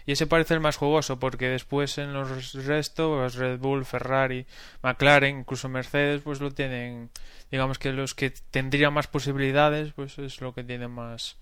Y 0.05 0.11
ese 0.11 0.27
parece 0.27 0.53
el 0.53 0.59
más 0.59 0.75
jugoso, 0.77 1.19
porque 1.19 1.47
después 1.47 1.97
en 1.97 2.13
los 2.13 2.53
restos, 2.53 3.17
pues 3.17 3.35
Red 3.35 3.59
Bull, 3.59 3.85
Ferrari, 3.85 4.45
McLaren, 4.83 5.39
incluso 5.39 5.69
Mercedes, 5.69 6.21
pues 6.21 6.41
lo 6.41 6.51
tienen, 6.51 7.09
digamos 7.49 7.79
que 7.79 7.93
los 7.93 8.13
que 8.13 8.31
tendrían 8.51 8.93
más 8.93 9.07
posibilidades, 9.07 9.93
pues 9.93 10.19
es 10.19 10.41
lo 10.41 10.53
que 10.53 10.63
tienen 10.65 10.91
más. 10.91 11.37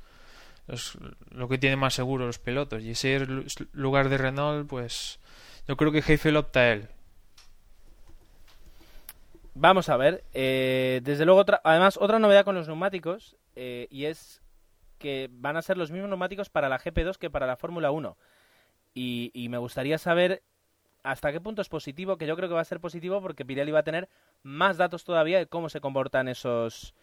Los- 0.70 0.98
lo 1.32 1.48
que 1.50 1.58
tiene 1.58 1.76
más 1.76 1.94
seguro 1.94 2.26
los 2.26 2.40
pilotos. 2.40 2.84
Y 2.84 2.92
ese 2.92 3.26
lugar 3.74 4.10
de 4.10 4.18
Renault, 4.18 4.70
pues 4.70 5.20
yo 5.68 5.76
creo 5.76 5.92
que 5.92 6.04
Heifel 6.08 6.38
opta 6.38 6.60
a 6.62 6.72
él. 6.74 6.88
Vamos 9.56 9.90
a 9.90 9.98
ver. 9.98 10.24
eh, 10.34 11.02
desde 11.04 11.26
luego, 11.26 11.42
otra, 11.42 11.60
además, 11.64 11.98
otra 12.00 12.20
novedad 12.20 12.46
con 12.46 12.56
los 12.56 12.68
neumáticos 12.68 13.36
eh, 13.56 13.88
y 13.90 14.06
es 14.06 14.42
que 15.00 15.30
van 15.32 15.58
a 15.58 15.62
ser 15.62 15.78
los 15.78 15.92
mismos 15.92 16.10
neumáticos 16.10 16.50
para 16.50 16.70
la 16.70 16.78
GP2 16.80 17.18
que 17.18 17.30
para 17.30 17.48
la 17.48 17.58
Fórmula 17.58 17.92
1. 17.92 18.18
Y, 18.94 19.32
y 19.34 19.50
me 19.50 19.58
gustaría 19.58 19.98
saber 19.98 20.44
hasta 21.04 21.32
qué 21.32 21.40
punto 21.42 21.62
es 21.62 21.70
positivo, 21.70 22.18
que 22.18 22.28
yo 22.28 22.36
creo 22.36 22.50
que 22.50 22.56
va 22.56 22.62
a 22.62 22.66
ser 22.66 22.80
positivo 22.80 23.22
porque 23.22 23.46
Pirelli 23.46 23.72
va 23.72 23.80
a 23.80 23.84
tener 23.84 24.10
más 24.44 24.78
datos 24.78 25.04
todavía 25.04 25.38
de 25.40 25.48
cómo 25.48 25.70
se 25.70 25.82
comportan 25.82 26.28
esos, 26.28 26.94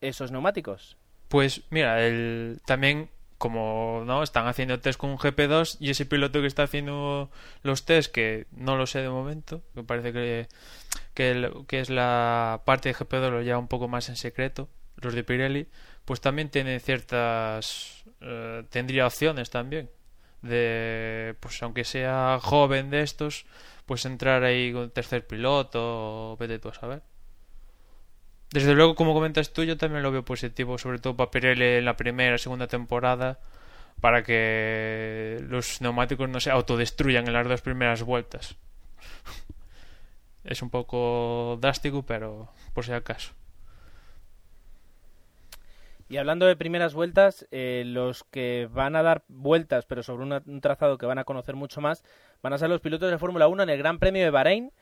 esos 0.00 0.32
neumáticos. 0.32 0.96
Pues 1.32 1.62
mira, 1.70 2.04
el, 2.04 2.60
también 2.66 3.08
como 3.38 4.02
no 4.04 4.22
están 4.22 4.48
haciendo 4.48 4.80
test 4.80 5.00
con 5.00 5.08
un 5.08 5.16
GP2 5.16 5.78
y 5.80 5.88
ese 5.88 6.04
piloto 6.04 6.42
que 6.42 6.46
está 6.46 6.64
haciendo 6.64 7.30
los 7.62 7.86
test 7.86 8.12
que 8.12 8.46
no 8.52 8.76
lo 8.76 8.86
sé 8.86 9.00
de 9.00 9.08
momento, 9.08 9.62
que 9.74 9.82
parece 9.82 10.12
que 10.12 10.46
que, 11.14 11.80
es 11.80 11.88
la 11.88 12.60
parte 12.66 12.90
de 12.90 12.94
GP2 12.96 13.30
lo 13.30 13.40
lleva 13.40 13.56
un 13.58 13.68
poco 13.68 13.88
más 13.88 14.10
en 14.10 14.16
secreto, 14.16 14.68
los 14.96 15.14
de 15.14 15.24
Pirelli, 15.24 15.68
pues 16.04 16.20
también 16.20 16.50
tiene 16.50 16.78
ciertas 16.80 18.04
eh, 18.20 18.64
tendría 18.68 19.06
opciones 19.06 19.48
también 19.48 19.88
de 20.42 21.34
pues 21.40 21.62
aunque 21.62 21.84
sea 21.84 22.40
joven 22.42 22.90
de 22.90 23.00
estos, 23.00 23.46
pues 23.86 24.04
entrar 24.04 24.44
ahí 24.44 24.70
con 24.70 24.90
tercer 24.90 25.26
piloto 25.26 26.32
o 26.32 26.36
vete 26.36 26.58
tú 26.58 26.68
a 26.68 26.74
saber. 26.74 27.02
Desde 28.52 28.74
luego, 28.74 28.94
como 28.94 29.14
comentas 29.14 29.52
tú, 29.52 29.64
yo 29.64 29.78
también 29.78 30.02
lo 30.02 30.12
veo 30.12 30.24
positivo, 30.24 30.76
sobre 30.76 30.98
todo 30.98 31.16
para 31.16 31.30
Pirelli 31.30 31.64
en 31.78 31.86
la 31.86 31.96
primera, 31.96 32.36
segunda 32.36 32.66
temporada, 32.66 33.38
para 34.00 34.22
que 34.22 35.42
los 35.48 35.80
neumáticos 35.80 36.28
no 36.28 36.38
se 36.38 36.50
autodestruyan 36.50 37.26
en 37.26 37.32
las 37.32 37.48
dos 37.48 37.62
primeras 37.62 38.02
vueltas. 38.02 38.56
Es 40.44 40.60
un 40.60 40.70
poco 40.70 41.56
drástico, 41.60 42.04
pero 42.04 42.50
por 42.74 42.84
si 42.84 42.92
acaso. 42.92 43.32
Y 46.08 46.18
hablando 46.18 46.44
de 46.44 46.56
primeras 46.56 46.92
vueltas, 46.92 47.46
eh, 47.52 47.84
los 47.86 48.24
que 48.24 48.68
van 48.70 48.96
a 48.96 49.02
dar 49.02 49.22
vueltas, 49.28 49.86
pero 49.86 50.02
sobre 50.02 50.24
un 50.24 50.60
trazado 50.60 50.98
que 50.98 51.06
van 51.06 51.18
a 51.18 51.24
conocer 51.24 51.54
mucho 51.54 51.80
más, 51.80 52.04
van 52.42 52.52
a 52.52 52.58
ser 52.58 52.68
los 52.68 52.82
pilotos 52.82 53.10
de 53.10 53.16
Fórmula 53.16 53.48
1 53.48 53.62
en 53.62 53.70
el 53.70 53.78
Gran 53.78 53.98
Premio 53.98 54.22
de 54.22 54.30
Bahrein, 54.30 54.72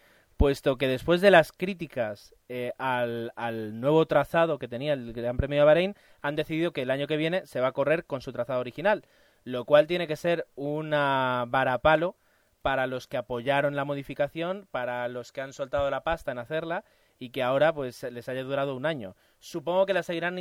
puesto 0.41 0.79
que 0.79 0.89
después 0.89 1.21
de 1.21 1.31
las 1.31 1.53
críticas 1.53 2.35
eh, 2.49 2.73
al, 2.79 3.31
nuevo 3.79 4.07
trazado 4.07 4.59
que 4.59 4.69
tenía 4.69 4.95
el 4.95 5.13
Gran 5.13 5.37
Premio 5.37 5.59
de 5.59 5.65
Bahrein, 5.67 5.95
han 6.23 6.35
decidido 6.35 6.73
que 6.73 6.81
el 6.81 6.91
año 6.91 7.07
que 7.07 7.19
viene 7.19 7.45
se 7.45 7.61
va 7.61 7.69
a 7.69 7.73
correr 7.73 8.07
con 8.07 8.23
su 8.23 8.33
trazado 8.33 8.59
original, 8.59 9.05
lo 9.45 9.67
cual 9.67 9.87
tiene 9.87 10.07
que 10.07 10.17
ser 10.17 10.47
una 10.55 11.45
varapalo 11.47 12.17
para 12.63 12.87
los 12.87 13.07
que 13.07 13.19
apoyaron 13.19 13.77
la 13.77 13.85
modificación, 13.85 14.67
para 14.71 15.09
los 15.09 15.31
que 15.31 15.43
han 15.43 15.53
soltado 15.53 15.91
la 15.91 16.05
pasta 16.05 16.33
en 16.33 16.39
hacerla 16.39 16.85
y 17.19 17.33
que 17.33 17.43
ahora 17.43 17.75
pues 17.75 18.03
les 18.05 18.27
haya 18.31 18.43
durado 18.43 18.75
un 18.75 18.87
año. 18.87 19.17
Supongo 19.41 19.85
que 19.85 19.93
la 19.93 20.03
seguirán, 20.03 20.39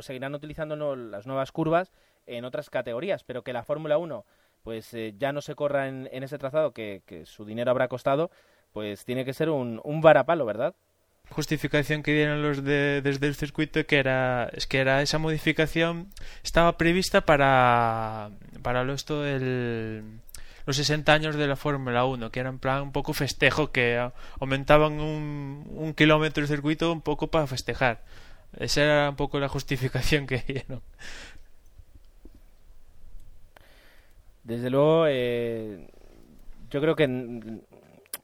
seguirán 0.00 0.34
utilizando 0.34 0.96
las 0.96 1.28
nuevas 1.28 1.52
curvas 1.52 1.92
en 2.26 2.44
otras 2.44 2.68
categorías, 2.68 3.22
pero 3.22 3.44
que 3.44 3.52
la 3.52 3.62
Fórmula 3.62 3.96
1 3.96 4.24
pues 4.64 4.92
eh, 4.92 5.14
ya 5.16 5.32
no 5.32 5.40
se 5.40 5.54
corra 5.54 5.86
en, 5.86 6.08
en 6.10 6.24
ese 6.24 6.36
trazado 6.36 6.72
que, 6.72 7.02
que 7.06 7.26
su 7.26 7.44
dinero 7.44 7.70
habrá 7.70 7.86
costado, 7.86 8.30
pues 8.72 9.04
tiene 9.04 9.24
que 9.24 9.32
ser 9.34 9.50
un, 9.50 9.80
un 9.84 10.00
varapalo, 10.00 10.44
¿verdad? 10.44 10.74
Justificación 11.30 12.02
que 12.02 12.12
dieron 12.12 12.42
los 12.42 12.64
de, 12.64 13.02
desde 13.02 13.26
el 13.28 13.36
circuito 13.36 13.86
que 13.86 13.98
era 13.98 14.50
es 14.52 14.66
que 14.66 14.78
era 14.78 15.00
esa 15.00 15.18
modificación 15.18 16.08
estaba 16.42 16.76
prevista 16.76 17.20
para 17.20 18.30
para 18.62 18.82
lo 18.82 18.94
esto 18.94 19.22
del 19.22 20.02
los 20.66 20.76
60 20.76 21.12
años 21.12 21.36
de 21.36 21.46
la 21.46 21.56
Fórmula 21.56 22.04
1, 22.04 22.30
que 22.30 22.40
era 22.40 22.48
en 22.48 22.58
plan 22.58 22.82
un 22.82 22.92
poco 22.92 23.12
festejo, 23.12 23.72
que 23.72 24.10
aumentaban 24.40 25.00
un, 25.00 25.66
un 25.74 25.94
kilómetro 25.94 26.42
el 26.42 26.48
circuito 26.48 26.92
un 26.92 27.00
poco 27.00 27.28
para 27.28 27.46
festejar. 27.46 28.02
Esa 28.58 28.82
era 28.82 29.10
un 29.10 29.16
poco 29.16 29.40
la 29.40 29.48
justificación 29.48 30.26
que 30.26 30.38
dieron. 30.46 30.82
Desde 34.44 34.70
luego, 34.70 35.06
eh, 35.08 35.88
yo 36.70 36.80
creo 36.80 36.96
que 36.96 37.04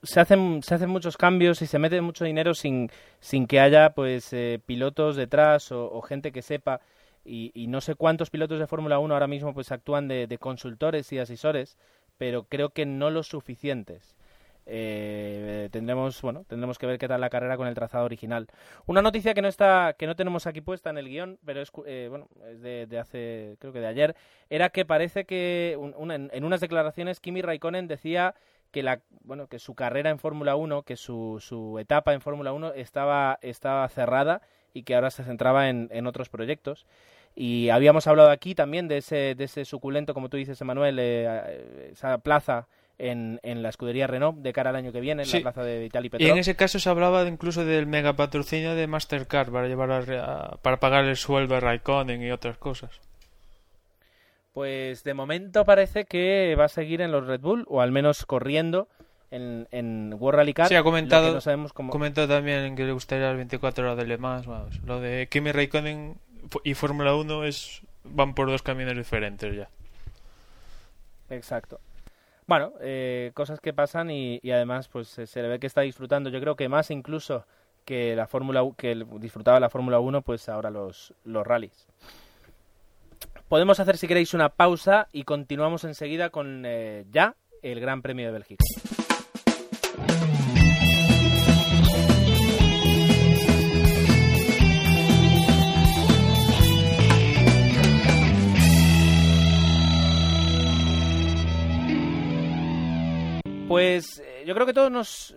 se 0.06 0.20
hacen, 0.20 0.62
se 0.62 0.74
hacen 0.74 0.90
muchos 0.90 1.16
cambios 1.16 1.60
y 1.62 1.66
se 1.66 1.78
mete 1.78 2.00
mucho 2.00 2.24
dinero 2.24 2.54
sin, 2.54 2.90
sin 3.20 3.46
que 3.46 3.60
haya 3.60 3.90
pues 3.90 4.32
eh, 4.32 4.60
pilotos 4.64 5.16
detrás 5.16 5.72
o, 5.72 6.00
gente 6.02 6.32
que 6.32 6.42
sepa. 6.42 6.80
Y, 7.24 7.66
no 7.68 7.80
sé 7.80 7.96
cuántos 7.96 8.30
pilotos 8.30 8.60
de 8.60 8.68
Fórmula 8.68 9.00
1 9.00 9.12
ahora 9.12 9.26
mismo 9.26 9.52
pues 9.52 9.72
actúan 9.72 10.06
de, 10.06 10.28
de, 10.28 10.38
consultores 10.38 11.12
y 11.12 11.18
asesores, 11.18 11.76
pero 12.18 12.44
creo 12.44 12.70
que 12.70 12.86
no 12.86 13.10
los 13.10 13.26
suficientes. 13.26 14.16
Eh, 14.68 15.68
tendremos 15.70 16.20
bueno 16.22 16.44
tendremos 16.48 16.76
que 16.76 16.86
ver 16.86 16.98
qué 16.98 17.06
tal 17.06 17.20
la 17.20 17.30
carrera 17.30 17.56
con 17.56 17.68
el 17.68 17.74
trazado 17.76 18.04
original 18.04 18.48
una 18.86 19.00
noticia 19.00 19.32
que 19.32 19.40
no 19.40 19.46
está 19.46 19.94
que 19.96 20.08
no 20.08 20.16
tenemos 20.16 20.48
aquí 20.48 20.60
puesta 20.60 20.90
en 20.90 20.98
el 20.98 21.08
guion 21.08 21.38
pero 21.44 21.62
es 21.62 21.70
eh, 21.86 22.08
bueno 22.10 22.26
es 22.50 22.60
de, 22.62 22.98
hace 22.98 23.54
creo 23.60 23.72
que 23.72 23.78
de 23.78 23.86
ayer 23.86 24.16
era 24.50 24.70
que 24.70 24.84
parece 24.84 25.24
que 25.24 25.78
en, 25.78 26.44
unas 26.44 26.60
declaraciones 26.60 27.20
Kimi 27.20 27.42
Raikkonen 27.42 27.86
decía 27.86 28.34
que 28.76 28.82
la 28.82 29.00
bueno 29.24 29.46
que 29.46 29.58
su 29.58 29.74
carrera 29.74 30.10
en 30.10 30.18
Fórmula 30.18 30.54
1 30.54 30.82
que 30.82 30.96
su, 30.96 31.38
su 31.40 31.78
etapa 31.78 32.12
en 32.12 32.20
Fórmula 32.20 32.52
1 32.52 32.74
estaba 32.74 33.38
estaba 33.40 33.88
cerrada 33.88 34.42
y 34.74 34.82
que 34.82 34.94
ahora 34.94 35.10
se 35.10 35.24
centraba 35.24 35.70
en, 35.70 35.88
en 35.92 36.06
otros 36.06 36.28
proyectos 36.28 36.84
y 37.34 37.70
habíamos 37.70 38.06
hablado 38.06 38.28
aquí 38.28 38.54
también 38.54 38.86
de 38.86 38.98
ese, 38.98 39.34
de 39.34 39.44
ese 39.44 39.66
suculento, 39.66 40.14
como 40.14 40.30
tú 40.30 40.38
dices, 40.38 40.58
Emanuel, 40.58 40.98
eh, 40.98 41.90
esa 41.92 42.16
plaza 42.18 42.66
en, 42.96 43.40
en, 43.42 43.62
la 43.62 43.68
escudería 43.68 44.06
Renault 44.06 44.38
de 44.38 44.54
cara 44.54 44.70
al 44.70 44.76
año 44.76 44.90
que 44.90 45.00
viene, 45.00 45.22
en 45.22 45.30
la 45.30 45.40
plaza 45.40 45.62
de 45.62 45.80
Vitali 45.80 46.08
Petrov. 46.08 46.26
Y 46.26 46.30
en 46.30 46.38
ese 46.38 46.56
caso 46.56 46.78
se 46.78 46.88
hablaba 46.88 47.28
incluso 47.28 47.66
del 47.66 47.86
mega 47.86 48.14
patrocinio 48.14 48.74
de 48.74 48.86
Mastercard 48.86 49.52
para 49.52 49.68
llevar 49.68 50.58
para 50.62 50.80
pagar 50.80 51.04
el 51.04 51.16
sueldo 51.16 51.56
a 51.56 51.60
Raikkonen 51.60 52.22
y 52.22 52.30
otras 52.30 52.56
cosas. 52.56 53.02
Pues 54.56 55.04
de 55.04 55.12
momento 55.12 55.66
parece 55.66 56.06
que 56.06 56.56
va 56.58 56.64
a 56.64 56.68
seguir 56.68 57.02
en 57.02 57.12
los 57.12 57.26
Red 57.26 57.42
Bull, 57.42 57.66
o 57.68 57.82
al 57.82 57.92
menos 57.92 58.24
corriendo 58.24 58.88
en, 59.30 59.68
en 59.70 60.16
World 60.18 60.38
Rally 60.38 60.54
Car. 60.54 60.68
Sí, 60.68 60.74
ha 60.74 60.82
comentado, 60.82 61.34
no 61.34 61.42
sabemos 61.42 61.74
cómo... 61.74 61.92
comentado 61.92 62.26
también 62.26 62.74
que 62.74 62.84
le 62.84 62.92
gustaría 62.92 63.26
las 63.26 63.36
24 63.36 63.84
horas 63.84 63.98
de 63.98 64.06
Le 64.06 64.16
Mans. 64.16 64.46
lo 64.86 64.98
de 64.98 65.28
Kimi 65.30 65.52
Raikkonen 65.52 66.16
y 66.64 66.72
Fórmula 66.72 67.14
1 67.14 67.44
es 67.44 67.82
van 68.04 68.34
por 68.34 68.48
dos 68.48 68.62
caminos 68.62 68.96
diferentes 68.96 69.54
ya. 69.54 69.68
Exacto. 71.28 71.78
Bueno, 72.46 72.72
eh, 72.80 73.32
cosas 73.34 73.60
que 73.60 73.74
pasan 73.74 74.10
y, 74.10 74.40
además 74.50 74.88
pues 74.88 75.08
se 75.08 75.42
le 75.42 75.48
ve 75.48 75.58
que 75.58 75.66
está 75.66 75.82
disfrutando. 75.82 76.30
Yo 76.30 76.40
creo 76.40 76.56
que 76.56 76.70
más 76.70 76.90
incluso 76.90 77.44
que 77.84 78.16
la 78.16 78.26
Fórmula 78.26 78.62
que 78.78 79.04
disfrutaba 79.18 79.60
la 79.60 79.68
Fórmula 79.68 79.98
1, 79.98 80.22
pues 80.22 80.48
ahora 80.48 80.70
los, 80.70 81.12
los 81.24 81.46
rallies. 81.46 81.86
Podemos 83.48 83.78
hacer 83.78 83.96
si 83.96 84.08
queréis 84.08 84.34
una 84.34 84.48
pausa 84.48 85.06
y 85.12 85.22
continuamos 85.22 85.84
enseguida 85.84 86.30
con 86.30 86.64
eh, 86.66 87.04
ya 87.10 87.36
el 87.62 87.78
Gran 87.78 88.02
Premio 88.02 88.26
de 88.26 88.32
Bélgica. 88.32 88.64
Pues 103.68 104.20
eh, 104.24 104.42
yo 104.44 104.54
creo 104.54 104.66
que 104.66 104.72
todos 104.72 104.90
nos, 104.90 105.36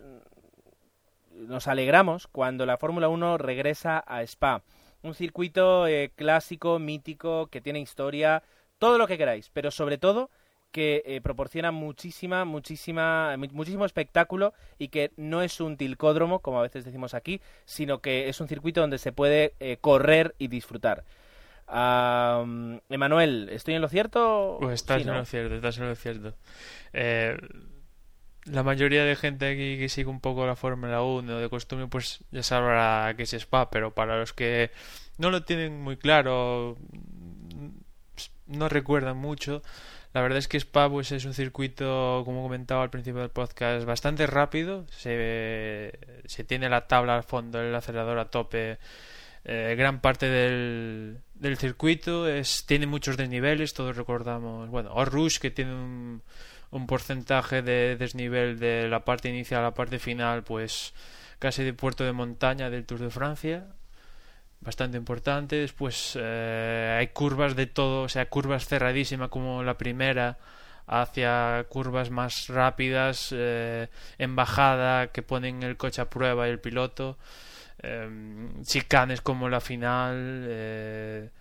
nos 1.35 1.67
alegramos 1.67 2.25
cuando 2.25 2.65
la 2.65 2.77
Fórmula 2.77 3.07
1 3.07 3.37
regresa 3.37 4.03
a 4.07 4.23
Spa. 4.23 4.63
Un 5.01 5.13
circuito 5.13 5.87
eh, 5.87 6.11
clásico, 6.15 6.79
mítico, 6.79 7.47
que 7.47 7.61
tiene 7.61 7.79
historia, 7.79 8.43
todo 8.77 8.97
lo 8.97 9.07
que 9.07 9.17
queráis, 9.17 9.49
pero 9.53 9.71
sobre 9.71 9.97
todo 9.97 10.29
que 10.71 11.01
eh, 11.05 11.21
proporciona 11.21 11.71
muchísima, 11.71 12.45
muchísima, 12.45 13.35
muchísimo 13.51 13.85
espectáculo 13.85 14.53
y 14.77 14.89
que 14.89 15.11
no 15.17 15.41
es 15.41 15.59
un 15.61 15.77
tilcódromo, 15.77 16.39
como 16.39 16.59
a 16.59 16.63
veces 16.63 16.85
decimos 16.85 17.13
aquí, 17.13 17.41
sino 17.65 17.99
que 17.99 18.29
es 18.29 18.39
un 18.39 18.47
circuito 18.47 18.81
donde 18.81 18.99
se 18.99 19.11
puede 19.11 19.55
correr 19.81 20.35
y 20.37 20.47
disfrutar. 20.47 21.05
Emanuel, 21.69 23.49
¿estoy 23.51 23.75
en 23.75 23.81
lo 23.81 23.89
cierto? 23.89 24.57
Pues 24.59 24.75
estás 24.75 25.01
en 25.01 25.13
lo 25.13 25.25
cierto, 25.25 25.55
estás 25.55 25.77
en 25.77 25.87
lo 25.87 25.95
cierto. 25.95 26.33
Eh, 26.93 27.37
la 28.45 28.63
mayoría 28.63 29.03
de 29.03 29.15
gente 29.15 29.47
aquí 29.47 29.77
que 29.77 29.89
sigue 29.89 30.09
un 30.09 30.19
poco 30.19 30.45
la 30.45 30.55
Fórmula 30.55 31.01
1 31.01 31.39
de 31.39 31.49
costumbre, 31.49 31.87
pues 31.87 32.23
ya 32.31 32.43
sabrá 32.43 33.13
que 33.15 33.23
es 33.23 33.33
Spa, 33.33 33.69
pero 33.69 33.93
para 33.93 34.17
los 34.17 34.33
que 34.33 34.71
no 35.17 35.29
lo 35.29 35.43
tienen 35.43 35.81
muy 35.81 35.97
claro, 35.97 36.77
no 38.47 38.69
recuerdan 38.69 39.17
mucho, 39.17 39.61
la 40.13 40.21
verdad 40.21 40.39
es 40.39 40.47
que 40.47 40.57
Spa 40.57 40.89
pues, 40.89 41.11
es 41.11 41.25
un 41.25 41.33
circuito, 41.33 42.23
como 42.25 42.41
comentaba 42.41 42.83
al 42.83 42.89
principio 42.89 43.21
del 43.21 43.29
podcast, 43.29 43.85
bastante 43.85 44.25
rápido, 44.25 44.85
se, 44.89 45.99
se 46.25 46.43
tiene 46.43 46.69
la 46.69 46.87
tabla 46.87 47.15
al 47.15 47.23
fondo, 47.23 47.61
el 47.61 47.73
acelerador 47.75 48.17
a 48.17 48.29
tope. 48.29 48.79
Eh, 49.45 49.75
gran 49.77 50.01
parte 50.01 50.27
del, 50.27 51.19
del 51.35 51.57
circuito 51.57 52.27
es, 52.27 52.65
tiene 52.65 52.87
muchos 52.87 53.17
desniveles, 53.17 53.73
todos 53.73 53.95
recordamos, 53.95 54.69
bueno, 54.69 54.93
Rush 55.05 55.37
que 55.39 55.51
tiene 55.51 55.73
un, 55.73 56.21
un 56.71 56.87
porcentaje 56.87 57.61
de 57.61 57.95
desnivel 57.97 58.59
de 58.59 58.87
la 58.89 59.05
parte 59.05 59.29
inicial 59.29 59.61
a 59.61 59.63
la 59.63 59.73
parte 59.73 59.99
final, 59.99 60.43
pues 60.43 60.93
casi 61.39 61.63
de 61.63 61.73
puerto 61.73 62.03
de 62.03 62.11
montaña 62.11 62.69
del 62.69 62.85
Tour 62.85 62.99
de 62.99 63.09
Francia, 63.09 63.67
bastante 64.61 64.97
importante. 64.97 65.55
Después 65.57 66.17
eh, 66.19 66.97
hay 66.99 67.07
curvas 67.07 67.55
de 67.55 67.67
todo, 67.67 68.03
o 68.03 68.09
sea, 68.09 68.29
curvas 68.29 68.67
cerradísimas 68.67 69.29
como 69.29 69.63
la 69.63 69.77
primera, 69.77 70.37
hacia 70.87 71.65
curvas 71.69 72.09
más 72.11 72.47
rápidas, 72.49 73.29
eh, 73.31 73.87
en 74.17 74.35
bajada, 74.35 75.07
que 75.07 75.23
ponen 75.23 75.63
el 75.63 75.77
coche 75.77 76.01
a 76.01 76.09
prueba 76.09 76.47
y 76.47 76.51
el 76.51 76.59
piloto. 76.59 77.17
Eh, 77.81 78.49
chicanes 78.63 79.21
como 79.21 79.49
la 79.49 79.61
final. 79.61 81.31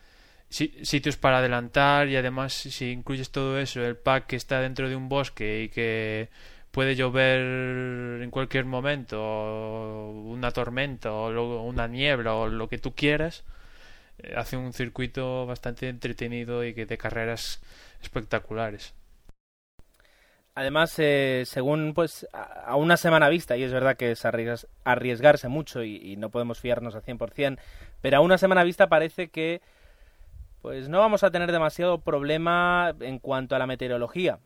Sitios 0.50 1.16
para 1.18 1.38
adelantar 1.38 2.08
y 2.08 2.16
además 2.16 2.54
si 2.54 2.90
incluyes 2.90 3.30
todo 3.30 3.58
eso, 3.58 3.84
el 3.84 3.96
pack 3.96 4.26
que 4.26 4.36
está 4.36 4.60
dentro 4.60 4.88
de 4.88 4.96
un 4.96 5.08
bosque 5.08 5.64
y 5.64 5.68
que 5.68 6.30
puede 6.70 6.94
llover 6.96 7.40
en 8.22 8.30
cualquier 8.30 8.64
momento, 8.64 9.20
o 9.20 10.10
una 10.10 10.50
tormenta 10.50 11.12
o 11.12 11.62
una 11.64 11.86
niebla 11.88 12.34
o 12.34 12.48
lo 12.48 12.68
que 12.68 12.78
tú 12.78 12.94
quieras, 12.94 13.44
eh, 14.18 14.34
hace 14.36 14.56
un 14.56 14.72
circuito 14.72 15.46
bastante 15.46 15.88
entretenido 15.88 16.64
y 16.64 16.74
que 16.74 16.86
de 16.86 16.98
carreras 16.98 17.60
espectaculares. 18.02 18.94
Además, 20.54 20.94
eh, 20.98 21.44
según 21.46 21.94
pues 21.94 22.26
a, 22.32 22.74
una 22.76 22.96
semana 22.96 23.28
vista, 23.28 23.56
y 23.56 23.62
es 23.62 23.72
verdad 23.72 23.96
que 23.96 24.12
es 24.12 24.24
arriesgarse 24.24 25.48
mucho 25.48 25.84
y, 25.84 25.96
y 25.96 26.16
no 26.16 26.30
podemos 26.30 26.58
fiarnos 26.58 26.96
al 26.96 27.02
100%, 27.02 27.58
pero 28.00 28.16
a 28.16 28.20
una 28.20 28.38
semana 28.38 28.64
vista 28.64 28.88
parece 28.88 29.28
que 29.28 29.60
pues 30.62 30.88
no 30.88 30.98
vamos 30.98 31.22
a 31.22 31.30
tener 31.30 31.52
demasiado 31.52 32.00
problema 32.00 32.94
en 33.00 33.18
cuanto 33.18 33.54
a 33.54 33.58
la 33.58 33.66
meteorología. 33.66 34.38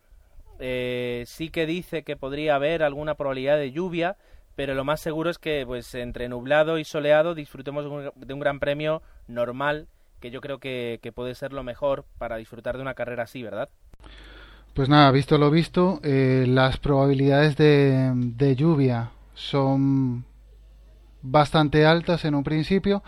Eh, 0.58 1.24
sí 1.26 1.48
que 1.48 1.66
dice 1.66 2.02
que 2.02 2.16
podría 2.16 2.54
haber 2.54 2.82
alguna 2.82 3.14
probabilidad 3.14 3.56
de 3.56 3.72
lluvia, 3.72 4.16
pero 4.54 4.74
lo 4.74 4.84
más 4.84 5.00
seguro 5.00 5.30
es 5.30 5.38
que 5.38 5.64
pues 5.66 5.94
entre 5.94 6.28
nublado 6.28 6.78
y 6.78 6.84
soleado 6.84 7.34
disfrutemos 7.34 7.84
de 8.14 8.34
un, 8.34 8.40
gran 8.40 8.60
premio 8.60 9.02
normal, 9.26 9.88
que 10.20 10.30
yo 10.30 10.40
creo 10.40 10.58
que, 10.58 11.00
puede 11.14 11.34
ser 11.34 11.52
lo 11.52 11.62
mejor 11.62 12.04
para 12.18 12.36
disfrutar 12.36 12.76
de 12.76 12.82
una 12.82 12.94
carrera 12.94 13.24
así, 13.24 13.42
¿verdad? 13.42 13.68
Pues 14.74 14.88
nada, 14.88 15.10
visto 15.10 15.36
lo 15.36 15.50
visto, 15.50 16.00
eh, 16.02 16.44
las 16.48 16.78
probabilidades 16.78 17.56
de, 17.56 18.12
de 18.14 18.56
lluvia 18.56 19.10
son 19.34 20.24
bastante 21.22 21.86
altas 21.86 22.24
en 22.24 22.34
un 22.34 22.44
principio 22.44 23.02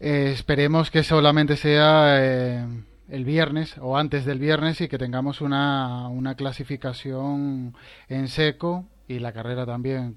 eh, 0.00 0.30
esperemos 0.32 0.90
que 0.90 1.02
solamente 1.02 1.56
sea 1.56 2.18
eh, 2.20 2.66
el 3.08 3.24
viernes 3.24 3.76
o 3.80 3.96
antes 3.96 4.24
del 4.24 4.38
viernes 4.38 4.80
y 4.80 4.88
que 4.88 4.98
tengamos 4.98 5.40
una, 5.40 6.08
una 6.08 6.36
clasificación 6.36 7.74
en 8.08 8.28
seco 8.28 8.84
y 9.08 9.18
la 9.18 9.32
carrera 9.32 9.66
también. 9.66 10.16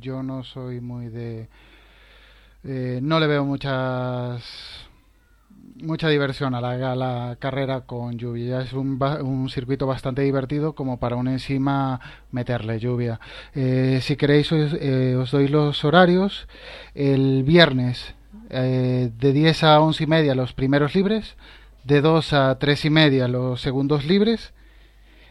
Yo 0.00 0.22
no 0.22 0.42
soy 0.42 0.80
muy 0.80 1.08
de... 1.08 1.48
Eh, 2.64 2.98
no 3.02 3.20
le 3.20 3.28
veo 3.28 3.44
muchas 3.44 4.44
mucha 5.80 6.08
diversión 6.08 6.56
a 6.56 6.60
la, 6.60 6.96
la, 6.96 7.36
carrera 7.38 7.82
con 7.82 8.18
lluvia. 8.18 8.62
Es 8.62 8.72
un, 8.72 9.00
un, 9.00 9.48
circuito 9.48 9.86
bastante 9.86 10.22
divertido 10.22 10.74
como 10.74 10.98
para 10.98 11.14
un 11.14 11.28
encima 11.28 12.00
meterle 12.32 12.80
lluvia. 12.80 13.20
si 13.54 14.16
queréis 14.16 14.50
os, 14.50 14.72
os, 14.72 15.30
doy 15.30 15.46
los 15.46 15.84
horarios. 15.84 16.48
El 16.94 17.44
viernes 17.44 18.16
eh, 18.50 19.10
de 19.14 19.32
10 19.32 19.64
a 19.64 19.80
11 19.80 20.04
y 20.04 20.06
media 20.06 20.34
los 20.34 20.52
primeros 20.52 20.94
libres, 20.94 21.36
de 21.84 22.00
2 22.00 22.32
a 22.32 22.58
3 22.58 22.84
y 22.84 22.90
media 22.90 23.28
los 23.28 23.60
segundos 23.60 24.04
libres, 24.04 24.52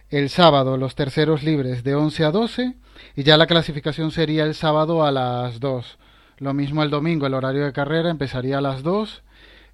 El 0.09 0.29
sábado 0.29 0.77
los 0.77 0.95
terceros 0.95 1.43
libres 1.43 1.83
de 1.83 1.95
11 1.95 2.23
a 2.23 2.31
12 2.31 2.75
y 3.15 3.23
ya 3.23 3.35
la 3.35 3.45
clasificación 3.45 4.11
sería 4.11 4.45
el 4.45 4.55
sábado 4.55 5.03
a 5.05 5.11
las 5.11 5.59
2. 5.59 5.97
Lo 6.37 6.53
mismo 6.53 6.81
el 6.81 6.89
domingo, 6.89 7.27
el 7.27 7.33
horario 7.33 7.65
de 7.65 7.73
carrera 7.73 8.09
empezaría 8.09 8.59
a 8.59 8.61
las 8.61 8.83
2 8.83 9.23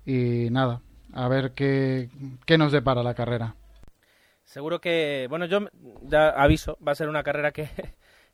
y 0.05 0.49
nada, 0.49 0.81
a 1.13 1.27
ver 1.27 1.51
qué, 1.51 2.09
qué 2.45 2.57
nos 2.57 2.71
depara 2.71 3.03
la 3.03 3.13
carrera. 3.13 3.55
Seguro 4.43 4.81
que, 4.81 5.27
bueno, 5.29 5.45
yo 5.45 5.67
ya 6.03 6.29
aviso, 6.29 6.77
va 6.85 6.93
a 6.93 6.95
ser 6.95 7.09
una 7.09 7.23
carrera 7.23 7.51
que, 7.51 7.69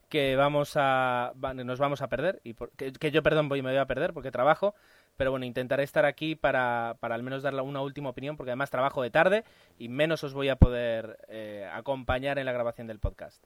que 0.10 0.36
vamos 0.36 0.74
a, 0.76 1.34
nos 1.56 1.80
vamos 1.80 2.02
a 2.02 2.10
perder, 2.10 2.42
y 2.44 2.56
que, 2.76 3.12
yo, 3.12 3.24
perdón, 3.24 3.48
voy, 3.48 3.62
me 3.62 3.70
voy 3.70 3.78
a 3.78 3.86
perder 3.86 4.14
porque 4.14 4.32
trabajo, 4.32 4.76
pero 5.16 5.32
bueno, 5.32 5.46
intentaré 5.46 5.84
estar 5.84 6.06
aquí 6.06 6.36
para, 6.36 6.98
para 7.00 7.16
al 7.16 7.24
menos 7.24 7.44
darle 7.44 7.62
una 7.62 7.82
última 7.82 8.10
opinión, 8.10 8.36
porque 8.36 8.52
además 8.52 8.70
trabajo 8.70 9.02
de 9.02 9.12
tarde 9.12 9.44
y 9.78 9.88
menos 9.88 10.24
os 10.24 10.34
voy 10.34 10.50
a 10.50 10.56
poder 10.56 11.20
eh, 11.30 11.70
acompañar 11.72 12.40
en 12.40 12.46
la 12.46 12.52
grabación 12.52 12.88
del 12.88 13.00
podcast. 13.00 13.44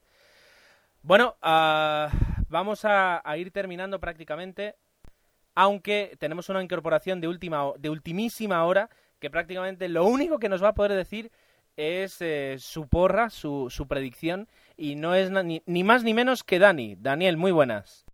Bueno, 1.01 1.35
uh, 1.43 2.07
vamos 2.47 2.85
a, 2.85 3.21
a, 3.29 3.37
ir 3.37 3.51
terminando 3.51 3.99
prácticamente, 3.99 4.75
aunque 5.53 6.15
tenemos 6.17 6.47
una 6.47 6.63
incorporación 6.63 7.19
de, 7.19 7.27
última, 7.27 7.73
de 7.77 7.89
ultimísima 7.89 8.63
hora, 8.63 8.89
que 9.19 9.29
prácticamente 9.29 9.89
lo 9.89 10.05
único 10.05 10.39
que 10.39 10.49
nos 10.49 10.63
va 10.63 10.69
a 10.69 10.73
poder 10.73 10.93
decir 10.93 11.31
es 11.75 12.21
eh, 12.21 12.57
su 12.59 12.87
porra, 12.87 13.29
su, 13.29 13.69
su, 13.69 13.87
predicción, 13.87 14.47
y 14.77 14.95
no 14.95 15.15
es 15.15 15.29
ni, 15.31 15.61
ni, 15.65 15.83
más 15.83 16.03
ni 16.03 16.13
menos 16.13 16.43
que 16.43 16.59
Dani. 16.59 16.95
Daniel, 16.99 17.37
muy 17.37 17.51
buenas. 17.51 18.05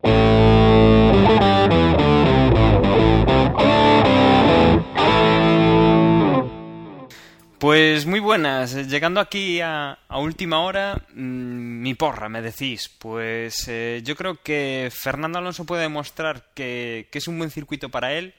Pues 7.59 8.05
muy 8.05 8.21
buenas, 8.21 8.73
llegando 8.87 9.19
aquí 9.19 9.59
a, 9.59 9.97
última 10.11 10.61
hora, 10.61 11.03
mmm, 11.13 11.81
mi 11.81 11.93
porra, 11.93 12.29
me 12.29 12.41
decís. 12.41 12.87
Pues 12.87 13.67
eh, 13.67 14.01
yo 14.05 14.15
creo 14.15 14.41
que 14.41 14.89
Fernando 14.93 15.39
Alonso 15.39 15.65
puede 15.65 15.81
demostrar 15.81 16.45
que, 16.53 17.09
que, 17.11 17.17
es 17.17 17.27
un 17.27 17.37
buen 17.37 17.51
circuito 17.51 17.89
para 17.89 18.13
él 18.13 18.33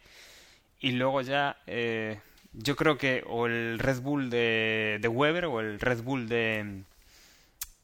y 0.80 0.92
luego 0.92 1.20
ya 1.20 1.58
eh, 1.66 2.18
yo 2.54 2.76
creo 2.76 2.96
que 2.96 3.22
o 3.26 3.46
el 3.46 3.78
Red 3.78 4.00
Bull 4.00 4.30
de, 4.30 4.98
de 5.00 5.08
Weber 5.08 5.44
o 5.44 5.60
el 5.60 5.78
Red 5.78 6.02
Bull 6.02 6.26
de, 6.26 6.84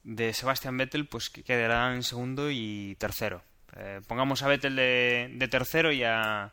de 0.07 0.33
Sebastian 0.33 0.79
Vettel 0.79 1.09
pues 1.09 1.29
que 1.29 1.43
quedará 1.43 1.93
en 1.93 2.05
segundo 2.05 2.51
y 2.51 2.97
tercero. 2.99 3.43
Eh, 3.77 4.01
pongamos 4.07 4.43
a 4.43 4.49
Vettel 4.49 4.77
de, 4.77 5.49
tercero 5.51 5.93
y 5.93 6.05
a, 6.05 6.53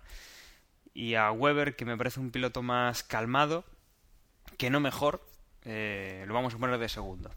y 0.94 1.14
a 1.14 1.32
Weber 1.32 1.76
que 1.76 1.86
me 1.86 1.96
parece 1.96 2.20
un 2.20 2.32
piloto 2.32 2.64
más 2.64 3.04
calmado, 3.04 3.64
que 4.58 4.72
no 4.72 4.80
mejor, 4.80 5.24
eh, 5.66 6.26
lo 6.28 6.34
vamos 6.34 6.56
a 6.56 6.58
poner 6.58 6.80
de 6.80 6.90
segundo. 6.90 7.30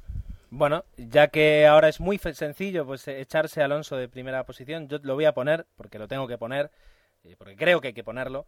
Bueno, 0.49 0.85
ya 0.97 1.29
que 1.29 1.67
ahora 1.67 1.89
es 1.89 2.01
muy 2.01 2.19
sencillo 2.19 2.87
pues 2.87 3.07
echarse 3.09 3.61
a 3.61 3.67
Alonso 3.67 3.97
de 3.97 4.09
primera 4.09 4.47
posición, 4.47 4.89
yo 4.89 4.99
lo 5.03 5.15
voy 5.15 5.27
a 5.27 5.35
poner 5.35 5.67
porque 5.77 5.99
lo 5.99 6.09
tengo 6.09 6.27
que 6.27 6.39
poner, 6.39 6.71
eh, 7.25 7.37
porque 7.37 7.57
creo 7.57 7.83
que 7.83 7.89
hay 7.89 7.95
que 7.95 8.05
ponerlo. 8.05 8.47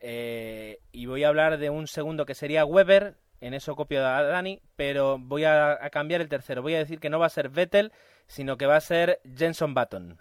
Eh, 0.00 0.80
y 0.92 1.04
voy 1.04 1.24
a 1.24 1.28
hablar 1.28 1.58
de 1.58 1.68
un 1.68 1.88
segundo 1.88 2.24
que 2.24 2.34
sería 2.34 2.64
Weber, 2.64 3.16
en 3.42 3.54
eso 3.54 3.74
copio 3.74 4.06
a 4.06 4.22
Dani, 4.22 4.60
pero 4.76 5.18
voy 5.18 5.44
a, 5.44 5.72
a, 5.72 5.90
cambiar 5.90 6.20
el 6.20 6.28
tercero. 6.28 6.62
Voy 6.62 6.74
a 6.74 6.78
decir 6.78 7.00
que 7.00 7.10
no 7.10 7.18
va 7.18 7.26
a 7.26 7.30
ser 7.30 7.48
Vettel, 7.48 7.92
sino 8.28 8.56
que 8.56 8.66
va 8.66 8.76
a 8.76 8.80
ser 8.80 9.20
Jenson 9.36 9.74
Button, 9.74 10.16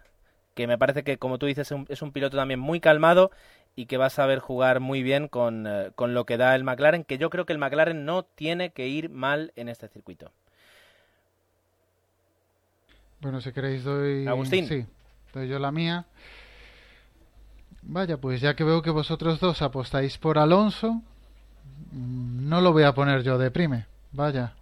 que 0.55 0.65
me 0.65 0.79
parece 0.79 1.03
que, 1.03 1.17
como 1.17 1.38
tú 1.38 1.45
dices, 1.45 1.67
es 1.67 1.71
un, 1.71 1.86
es 1.88 2.01
un 2.01 2.12
piloto 2.12 2.36
también 2.36 2.60
muy 2.60 2.79
calmado 2.79 3.29
y 3.75 3.86
que 3.86 3.97
va 3.97 4.07
a 4.07 4.10
saber 4.10 4.39
jugar 4.39 4.79
muy 4.79 5.03
bien 5.03 5.27
con, 5.27 5.67
uh, 5.67 5.91
con 5.93 6.15
lo 6.15 6.25
que 6.25 6.38
da 6.38 6.55
el 6.55 6.63
McLaren, 6.63 7.03
que 7.03 7.19
yo 7.19 7.29
creo 7.29 7.45
que 7.45 7.53
el 7.53 7.60
McLaren 7.60 8.05
no 8.05 8.23
tiene 8.23 8.71
que 8.71 8.88
ir 8.88 9.10
mal 9.12 9.53
en 9.55 9.69
este 9.69 9.88
circuito. 9.88 10.31
Bueno, 13.21 13.39
si 13.39 13.51
queréis 13.51 13.84
doy... 13.84 14.25
Agustín. 14.25 14.67
Sí, 14.67 14.84
doy 15.31 15.47
yo 15.47 15.60
la 15.60 15.71
mía. 15.71 16.07
Vaya, 17.84 18.17
pues 18.17 18.41
ya 18.41 18.55
que 18.55 18.63
veo 18.63 18.81
que 18.81 18.89
vosotros 18.89 19.39
dos 19.39 19.62
apostáis 19.62 20.17
por 20.17 20.39
Alonso, 20.39 21.03
no 21.91 22.61
lo 22.61 22.71
voy 22.71 22.83
a 22.83 22.93
poner 22.93 23.23
yo 23.23 23.37
de 23.37 23.51
prime. 23.51 23.85
Vaya, 24.11 24.53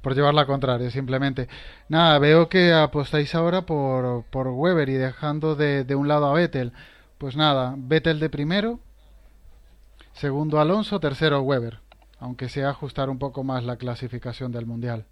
por 0.00 0.14
llevar 0.14 0.34
la 0.34 0.46
contraria, 0.46 0.90
simplemente. 0.90 1.48
Nada, 1.88 2.18
veo 2.18 2.48
que 2.48 2.72
apostáis 2.72 3.34
ahora 3.34 3.62
por, 3.62 4.24
por 4.24 4.48
Weber 4.48 4.88
y 4.88 4.94
dejando 4.94 5.56
de, 5.56 5.84
de 5.84 5.94
un 5.94 6.08
lado 6.08 6.26
a 6.26 6.34
Vettel. 6.34 6.72
Pues 7.18 7.36
nada, 7.36 7.74
Vettel 7.76 8.20
de 8.20 8.28
primero, 8.28 8.80
segundo 10.12 10.60
Alonso, 10.60 11.00
tercero 11.00 11.40
Weber. 11.40 11.80
Aunque 12.18 12.48
sea 12.48 12.70
ajustar 12.70 13.10
un 13.10 13.18
poco 13.18 13.44
más 13.44 13.64
la 13.64 13.76
clasificación 13.76 14.52
del 14.52 14.66
mundial. 14.66 15.06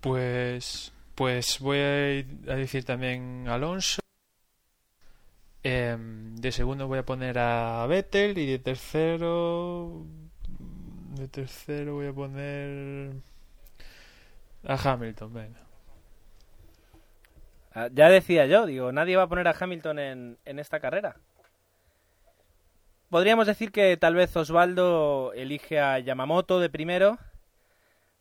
Pues, 0.00 0.92
pues 1.14 1.58
voy 1.60 1.78
a 1.78 2.54
decir 2.54 2.84
también 2.84 3.46
Alonso. 3.48 4.00
Eh, 5.68 5.96
de 5.98 6.52
segundo 6.52 6.86
voy 6.86 7.00
a 7.00 7.04
poner 7.04 7.40
a 7.40 7.84
Vettel 7.88 8.38
y 8.38 8.46
de 8.46 8.60
tercero 8.60 10.06
de 11.18 11.26
tercero 11.26 11.94
voy 11.94 12.06
a 12.06 12.12
poner 12.12 13.10
a 14.64 14.74
Hamilton, 14.76 15.34
venga. 15.34 15.58
Ah, 17.74 17.88
ya 17.92 18.08
decía 18.08 18.46
yo, 18.46 18.64
digo, 18.64 18.92
nadie 18.92 19.16
va 19.16 19.24
a 19.24 19.28
poner 19.28 19.48
a 19.48 19.56
Hamilton 19.58 19.98
en, 19.98 20.38
en 20.44 20.60
esta 20.60 20.78
carrera. 20.78 21.16
Podríamos 23.10 23.48
decir 23.48 23.72
que 23.72 23.96
tal 23.96 24.14
vez 24.14 24.36
Osvaldo 24.36 25.32
elige 25.32 25.80
a 25.80 25.98
Yamamoto 25.98 26.60
de 26.60 26.70
primero, 26.70 27.18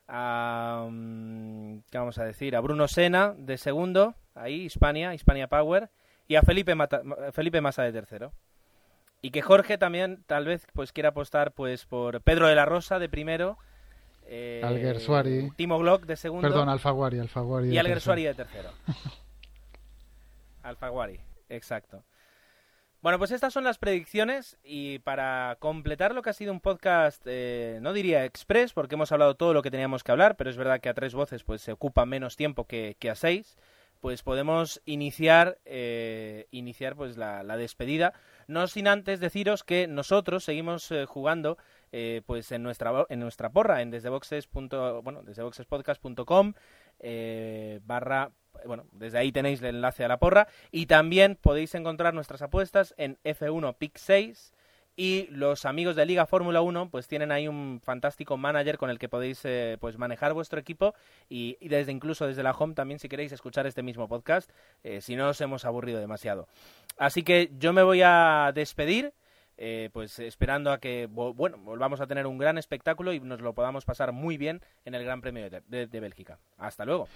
a 0.08 0.88
¿qué 1.91 1.97
vamos 1.99 2.17
a 2.17 2.23
decir? 2.25 2.55
A 2.55 2.62
Bruno 2.62 2.88
Sena 2.88 3.36
de 3.38 3.60
segundo, 3.60 4.15
ahí 4.34 4.63
Hispania, 4.63 5.13
Hispania 5.13 5.45
Power 5.45 5.91
y 6.28 6.36
a 6.36 6.42
Felipe, 6.42 6.76
Mata, 6.76 7.02
Felipe 7.32 7.62
Massa 7.62 7.84
de 7.84 7.92
tercero. 7.92 8.34
Y 9.22 9.32
que 9.32 9.42
Jorge 9.42 9.78
también 9.78 10.24
tal 10.28 10.46
vez 10.46 10.68
pues 10.74 10.92
quiera 10.92 11.10
apostar 11.10 11.54
pues 11.54 11.86
por 11.86 12.22
Pedro 12.22 12.48
de 12.48 12.56
la 12.56 12.66
Rosa 12.66 13.00
de 13.00 13.10
primero, 13.10 13.58
eh, 14.28 14.62
Alguersuari, 14.64 15.52
Timo 15.56 15.80
Glock 15.80 16.06
de 16.06 16.16
segundo, 16.16 16.48
perdón, 16.48 16.70
Alfaguari, 16.70 17.20
Alfaguari 17.20 17.70
y 17.70 17.78
Alguersuari 17.78 18.24
de 18.24 18.34
tercero. 18.34 18.70
Alfaguari, 20.64 21.20
exacto. 21.50 22.04
Bueno, 23.02 23.20
pues 23.20 23.30
estas 23.30 23.54
son 23.54 23.64
las 23.64 23.78
predicciones 23.78 24.58
y 24.64 24.98
para 25.00 25.58
completar 25.60 26.16
lo 26.16 26.24
que 26.24 26.32
ha 26.32 26.34
sido 26.34 26.52
un 26.52 26.60
podcast, 26.60 27.22
eh, 27.26 27.78
no 27.82 27.94
diría 27.94 28.26
express, 28.26 28.74
porque 28.74 28.96
hemos 28.96 29.12
hablado 29.12 29.36
todo 29.36 29.54
lo 29.54 29.62
que 29.62 29.70
teníamos 29.70 30.04
que 30.04 30.12
hablar, 30.12 30.38
pero 30.38 30.50
es 30.50 30.58
verdad 30.58 30.80
que 30.82 30.90
a 30.90 30.96
tres 30.96 31.14
voces 31.14 31.44
pues 31.44 31.62
se 31.62 31.72
ocupa 31.72 32.08
menos 32.08 32.36
tiempo 32.36 32.66
que, 32.66 32.98
que 32.98 33.12
a 33.12 33.16
seis 33.16 33.58
pues 34.06 34.22
podemos 34.22 34.84
iniciar, 34.86 35.58
eh, 35.65 36.46
iniciar 36.52 36.96
pues 36.96 37.18
la, 37.18 37.44
despedida. 37.58 38.13
No 38.46 38.68
sin 38.68 38.88
antes 38.88 39.20
deciros 39.20 39.63
que 39.63 39.88
nosotros 39.88 40.44
seguimos 40.44 40.91
eh, 40.91 41.06
jugando 41.08 41.58
eh, 41.91 42.22
pues 42.28 42.52
en 42.52 42.62
nuestra 42.62 43.08
en 43.10 43.20
nuestra 43.20 43.50
porra 43.50 43.82
en 43.82 43.89
desdeboxes. 43.89 44.48
bueno 44.52 45.24
desde 45.24 45.41
boxespodcast.com 45.41 46.54
barra 47.82 48.30
bueno 48.68 48.86
desde 48.91 49.18
ahí 49.18 49.32
tenéis 49.32 49.60
el 49.63 49.78
enlace 49.78 50.06
a 50.06 50.08
la 50.08 50.20
porra 50.20 50.50
y 50.70 50.86
también 50.86 51.36
podéis 51.41 51.74
encontrar 51.74 52.13
nuestras 52.13 52.44
apuestas 52.44 52.94
en 53.00 53.18
F1 53.24 53.76
Pick 53.76 53.98
6 53.98 54.54
y 54.95 55.27
los 55.27 55.65
amigos 55.65 55.95
de 55.95 56.05
Liga 56.05 56.25
Fórmula 56.25 56.62
1 56.62 56.89
pues 56.89 57.08
tienen 57.08 57.31
ahí 57.31 57.47
un 57.47 57.81
fantástico 57.84 58.38
manager 58.38 58.77
con 58.77 58.89
el 58.89 58.99
que 58.99 59.10
podéis 59.10 59.41
eh, 59.43 59.77
pues 59.79 59.97
manejar 59.97 60.34
vuestro 60.34 60.60
equipo 60.60 60.93
y, 61.29 61.58
desde 61.67 61.91
incluso 61.91 62.27
desde 62.27 62.43
la 62.43 62.51
home 62.51 62.73
también 62.75 62.99
si 62.99 63.10
queréis 63.10 63.31
escuchar 63.31 63.67
este 63.67 63.84
mismo 63.84 64.08
podcast 64.08 64.49
eh, 64.84 65.01
si 65.01 65.15
no 65.15 65.29
os 65.29 65.41
hemos 65.41 65.65
aburrido 65.65 65.99
demasiado. 65.99 66.47
Así 66.97 67.23
que 67.23 67.51
yo 67.58 67.73
me 67.73 67.84
voy 67.84 68.01
a 68.03 68.51
despedir 68.55 69.13
eh, 69.58 69.89
pues 69.93 70.19
esperando 70.19 70.71
a 70.71 70.79
que 70.79 71.08
bueno 71.08 71.58
volvamos 71.60 72.01
a 72.01 72.08
tener 72.08 72.27
un 72.27 72.38
gran 72.38 72.58
espectáculo 72.58 73.13
y 73.13 73.19
nos 73.21 73.41
lo 73.41 73.53
podamos 73.53 73.86
pasar 73.86 74.12
muy 74.12 74.38
bien 74.38 74.62
en 74.84 74.95
el 74.95 75.03
Gran 75.03 75.21
Premio 75.21 75.49
de 75.49 75.99
Bélgica. 75.99 76.39
Hasta 76.58 76.86
luego 76.86 77.08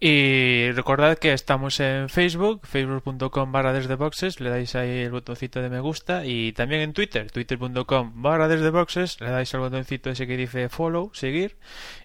y 0.00 0.72
recordad 0.72 1.18
que 1.18 1.34
estamos 1.34 1.78
en 1.78 2.08
Facebook, 2.08 2.66
facebook.com 2.66 3.52
barra 3.52 3.74
desde 3.74 3.96
boxes, 3.96 4.40
le 4.40 4.48
dais 4.48 4.74
ahí 4.74 5.00
el 5.00 5.10
botoncito 5.10 5.60
de 5.60 5.68
me 5.68 5.80
gusta 5.80 6.24
y 6.24 6.52
también 6.52 6.80
en 6.80 6.94
Twitter, 6.94 7.30
twitter.com 7.30 8.12
barra 8.22 8.48
desde 8.48 8.70
boxes, 8.70 9.20
le 9.20 9.28
dais 9.28 9.54
al 9.54 9.60
botoncito 9.60 10.08
ese 10.08 10.26
que 10.26 10.38
dice 10.38 10.70
follow, 10.70 11.10
seguir 11.12 11.58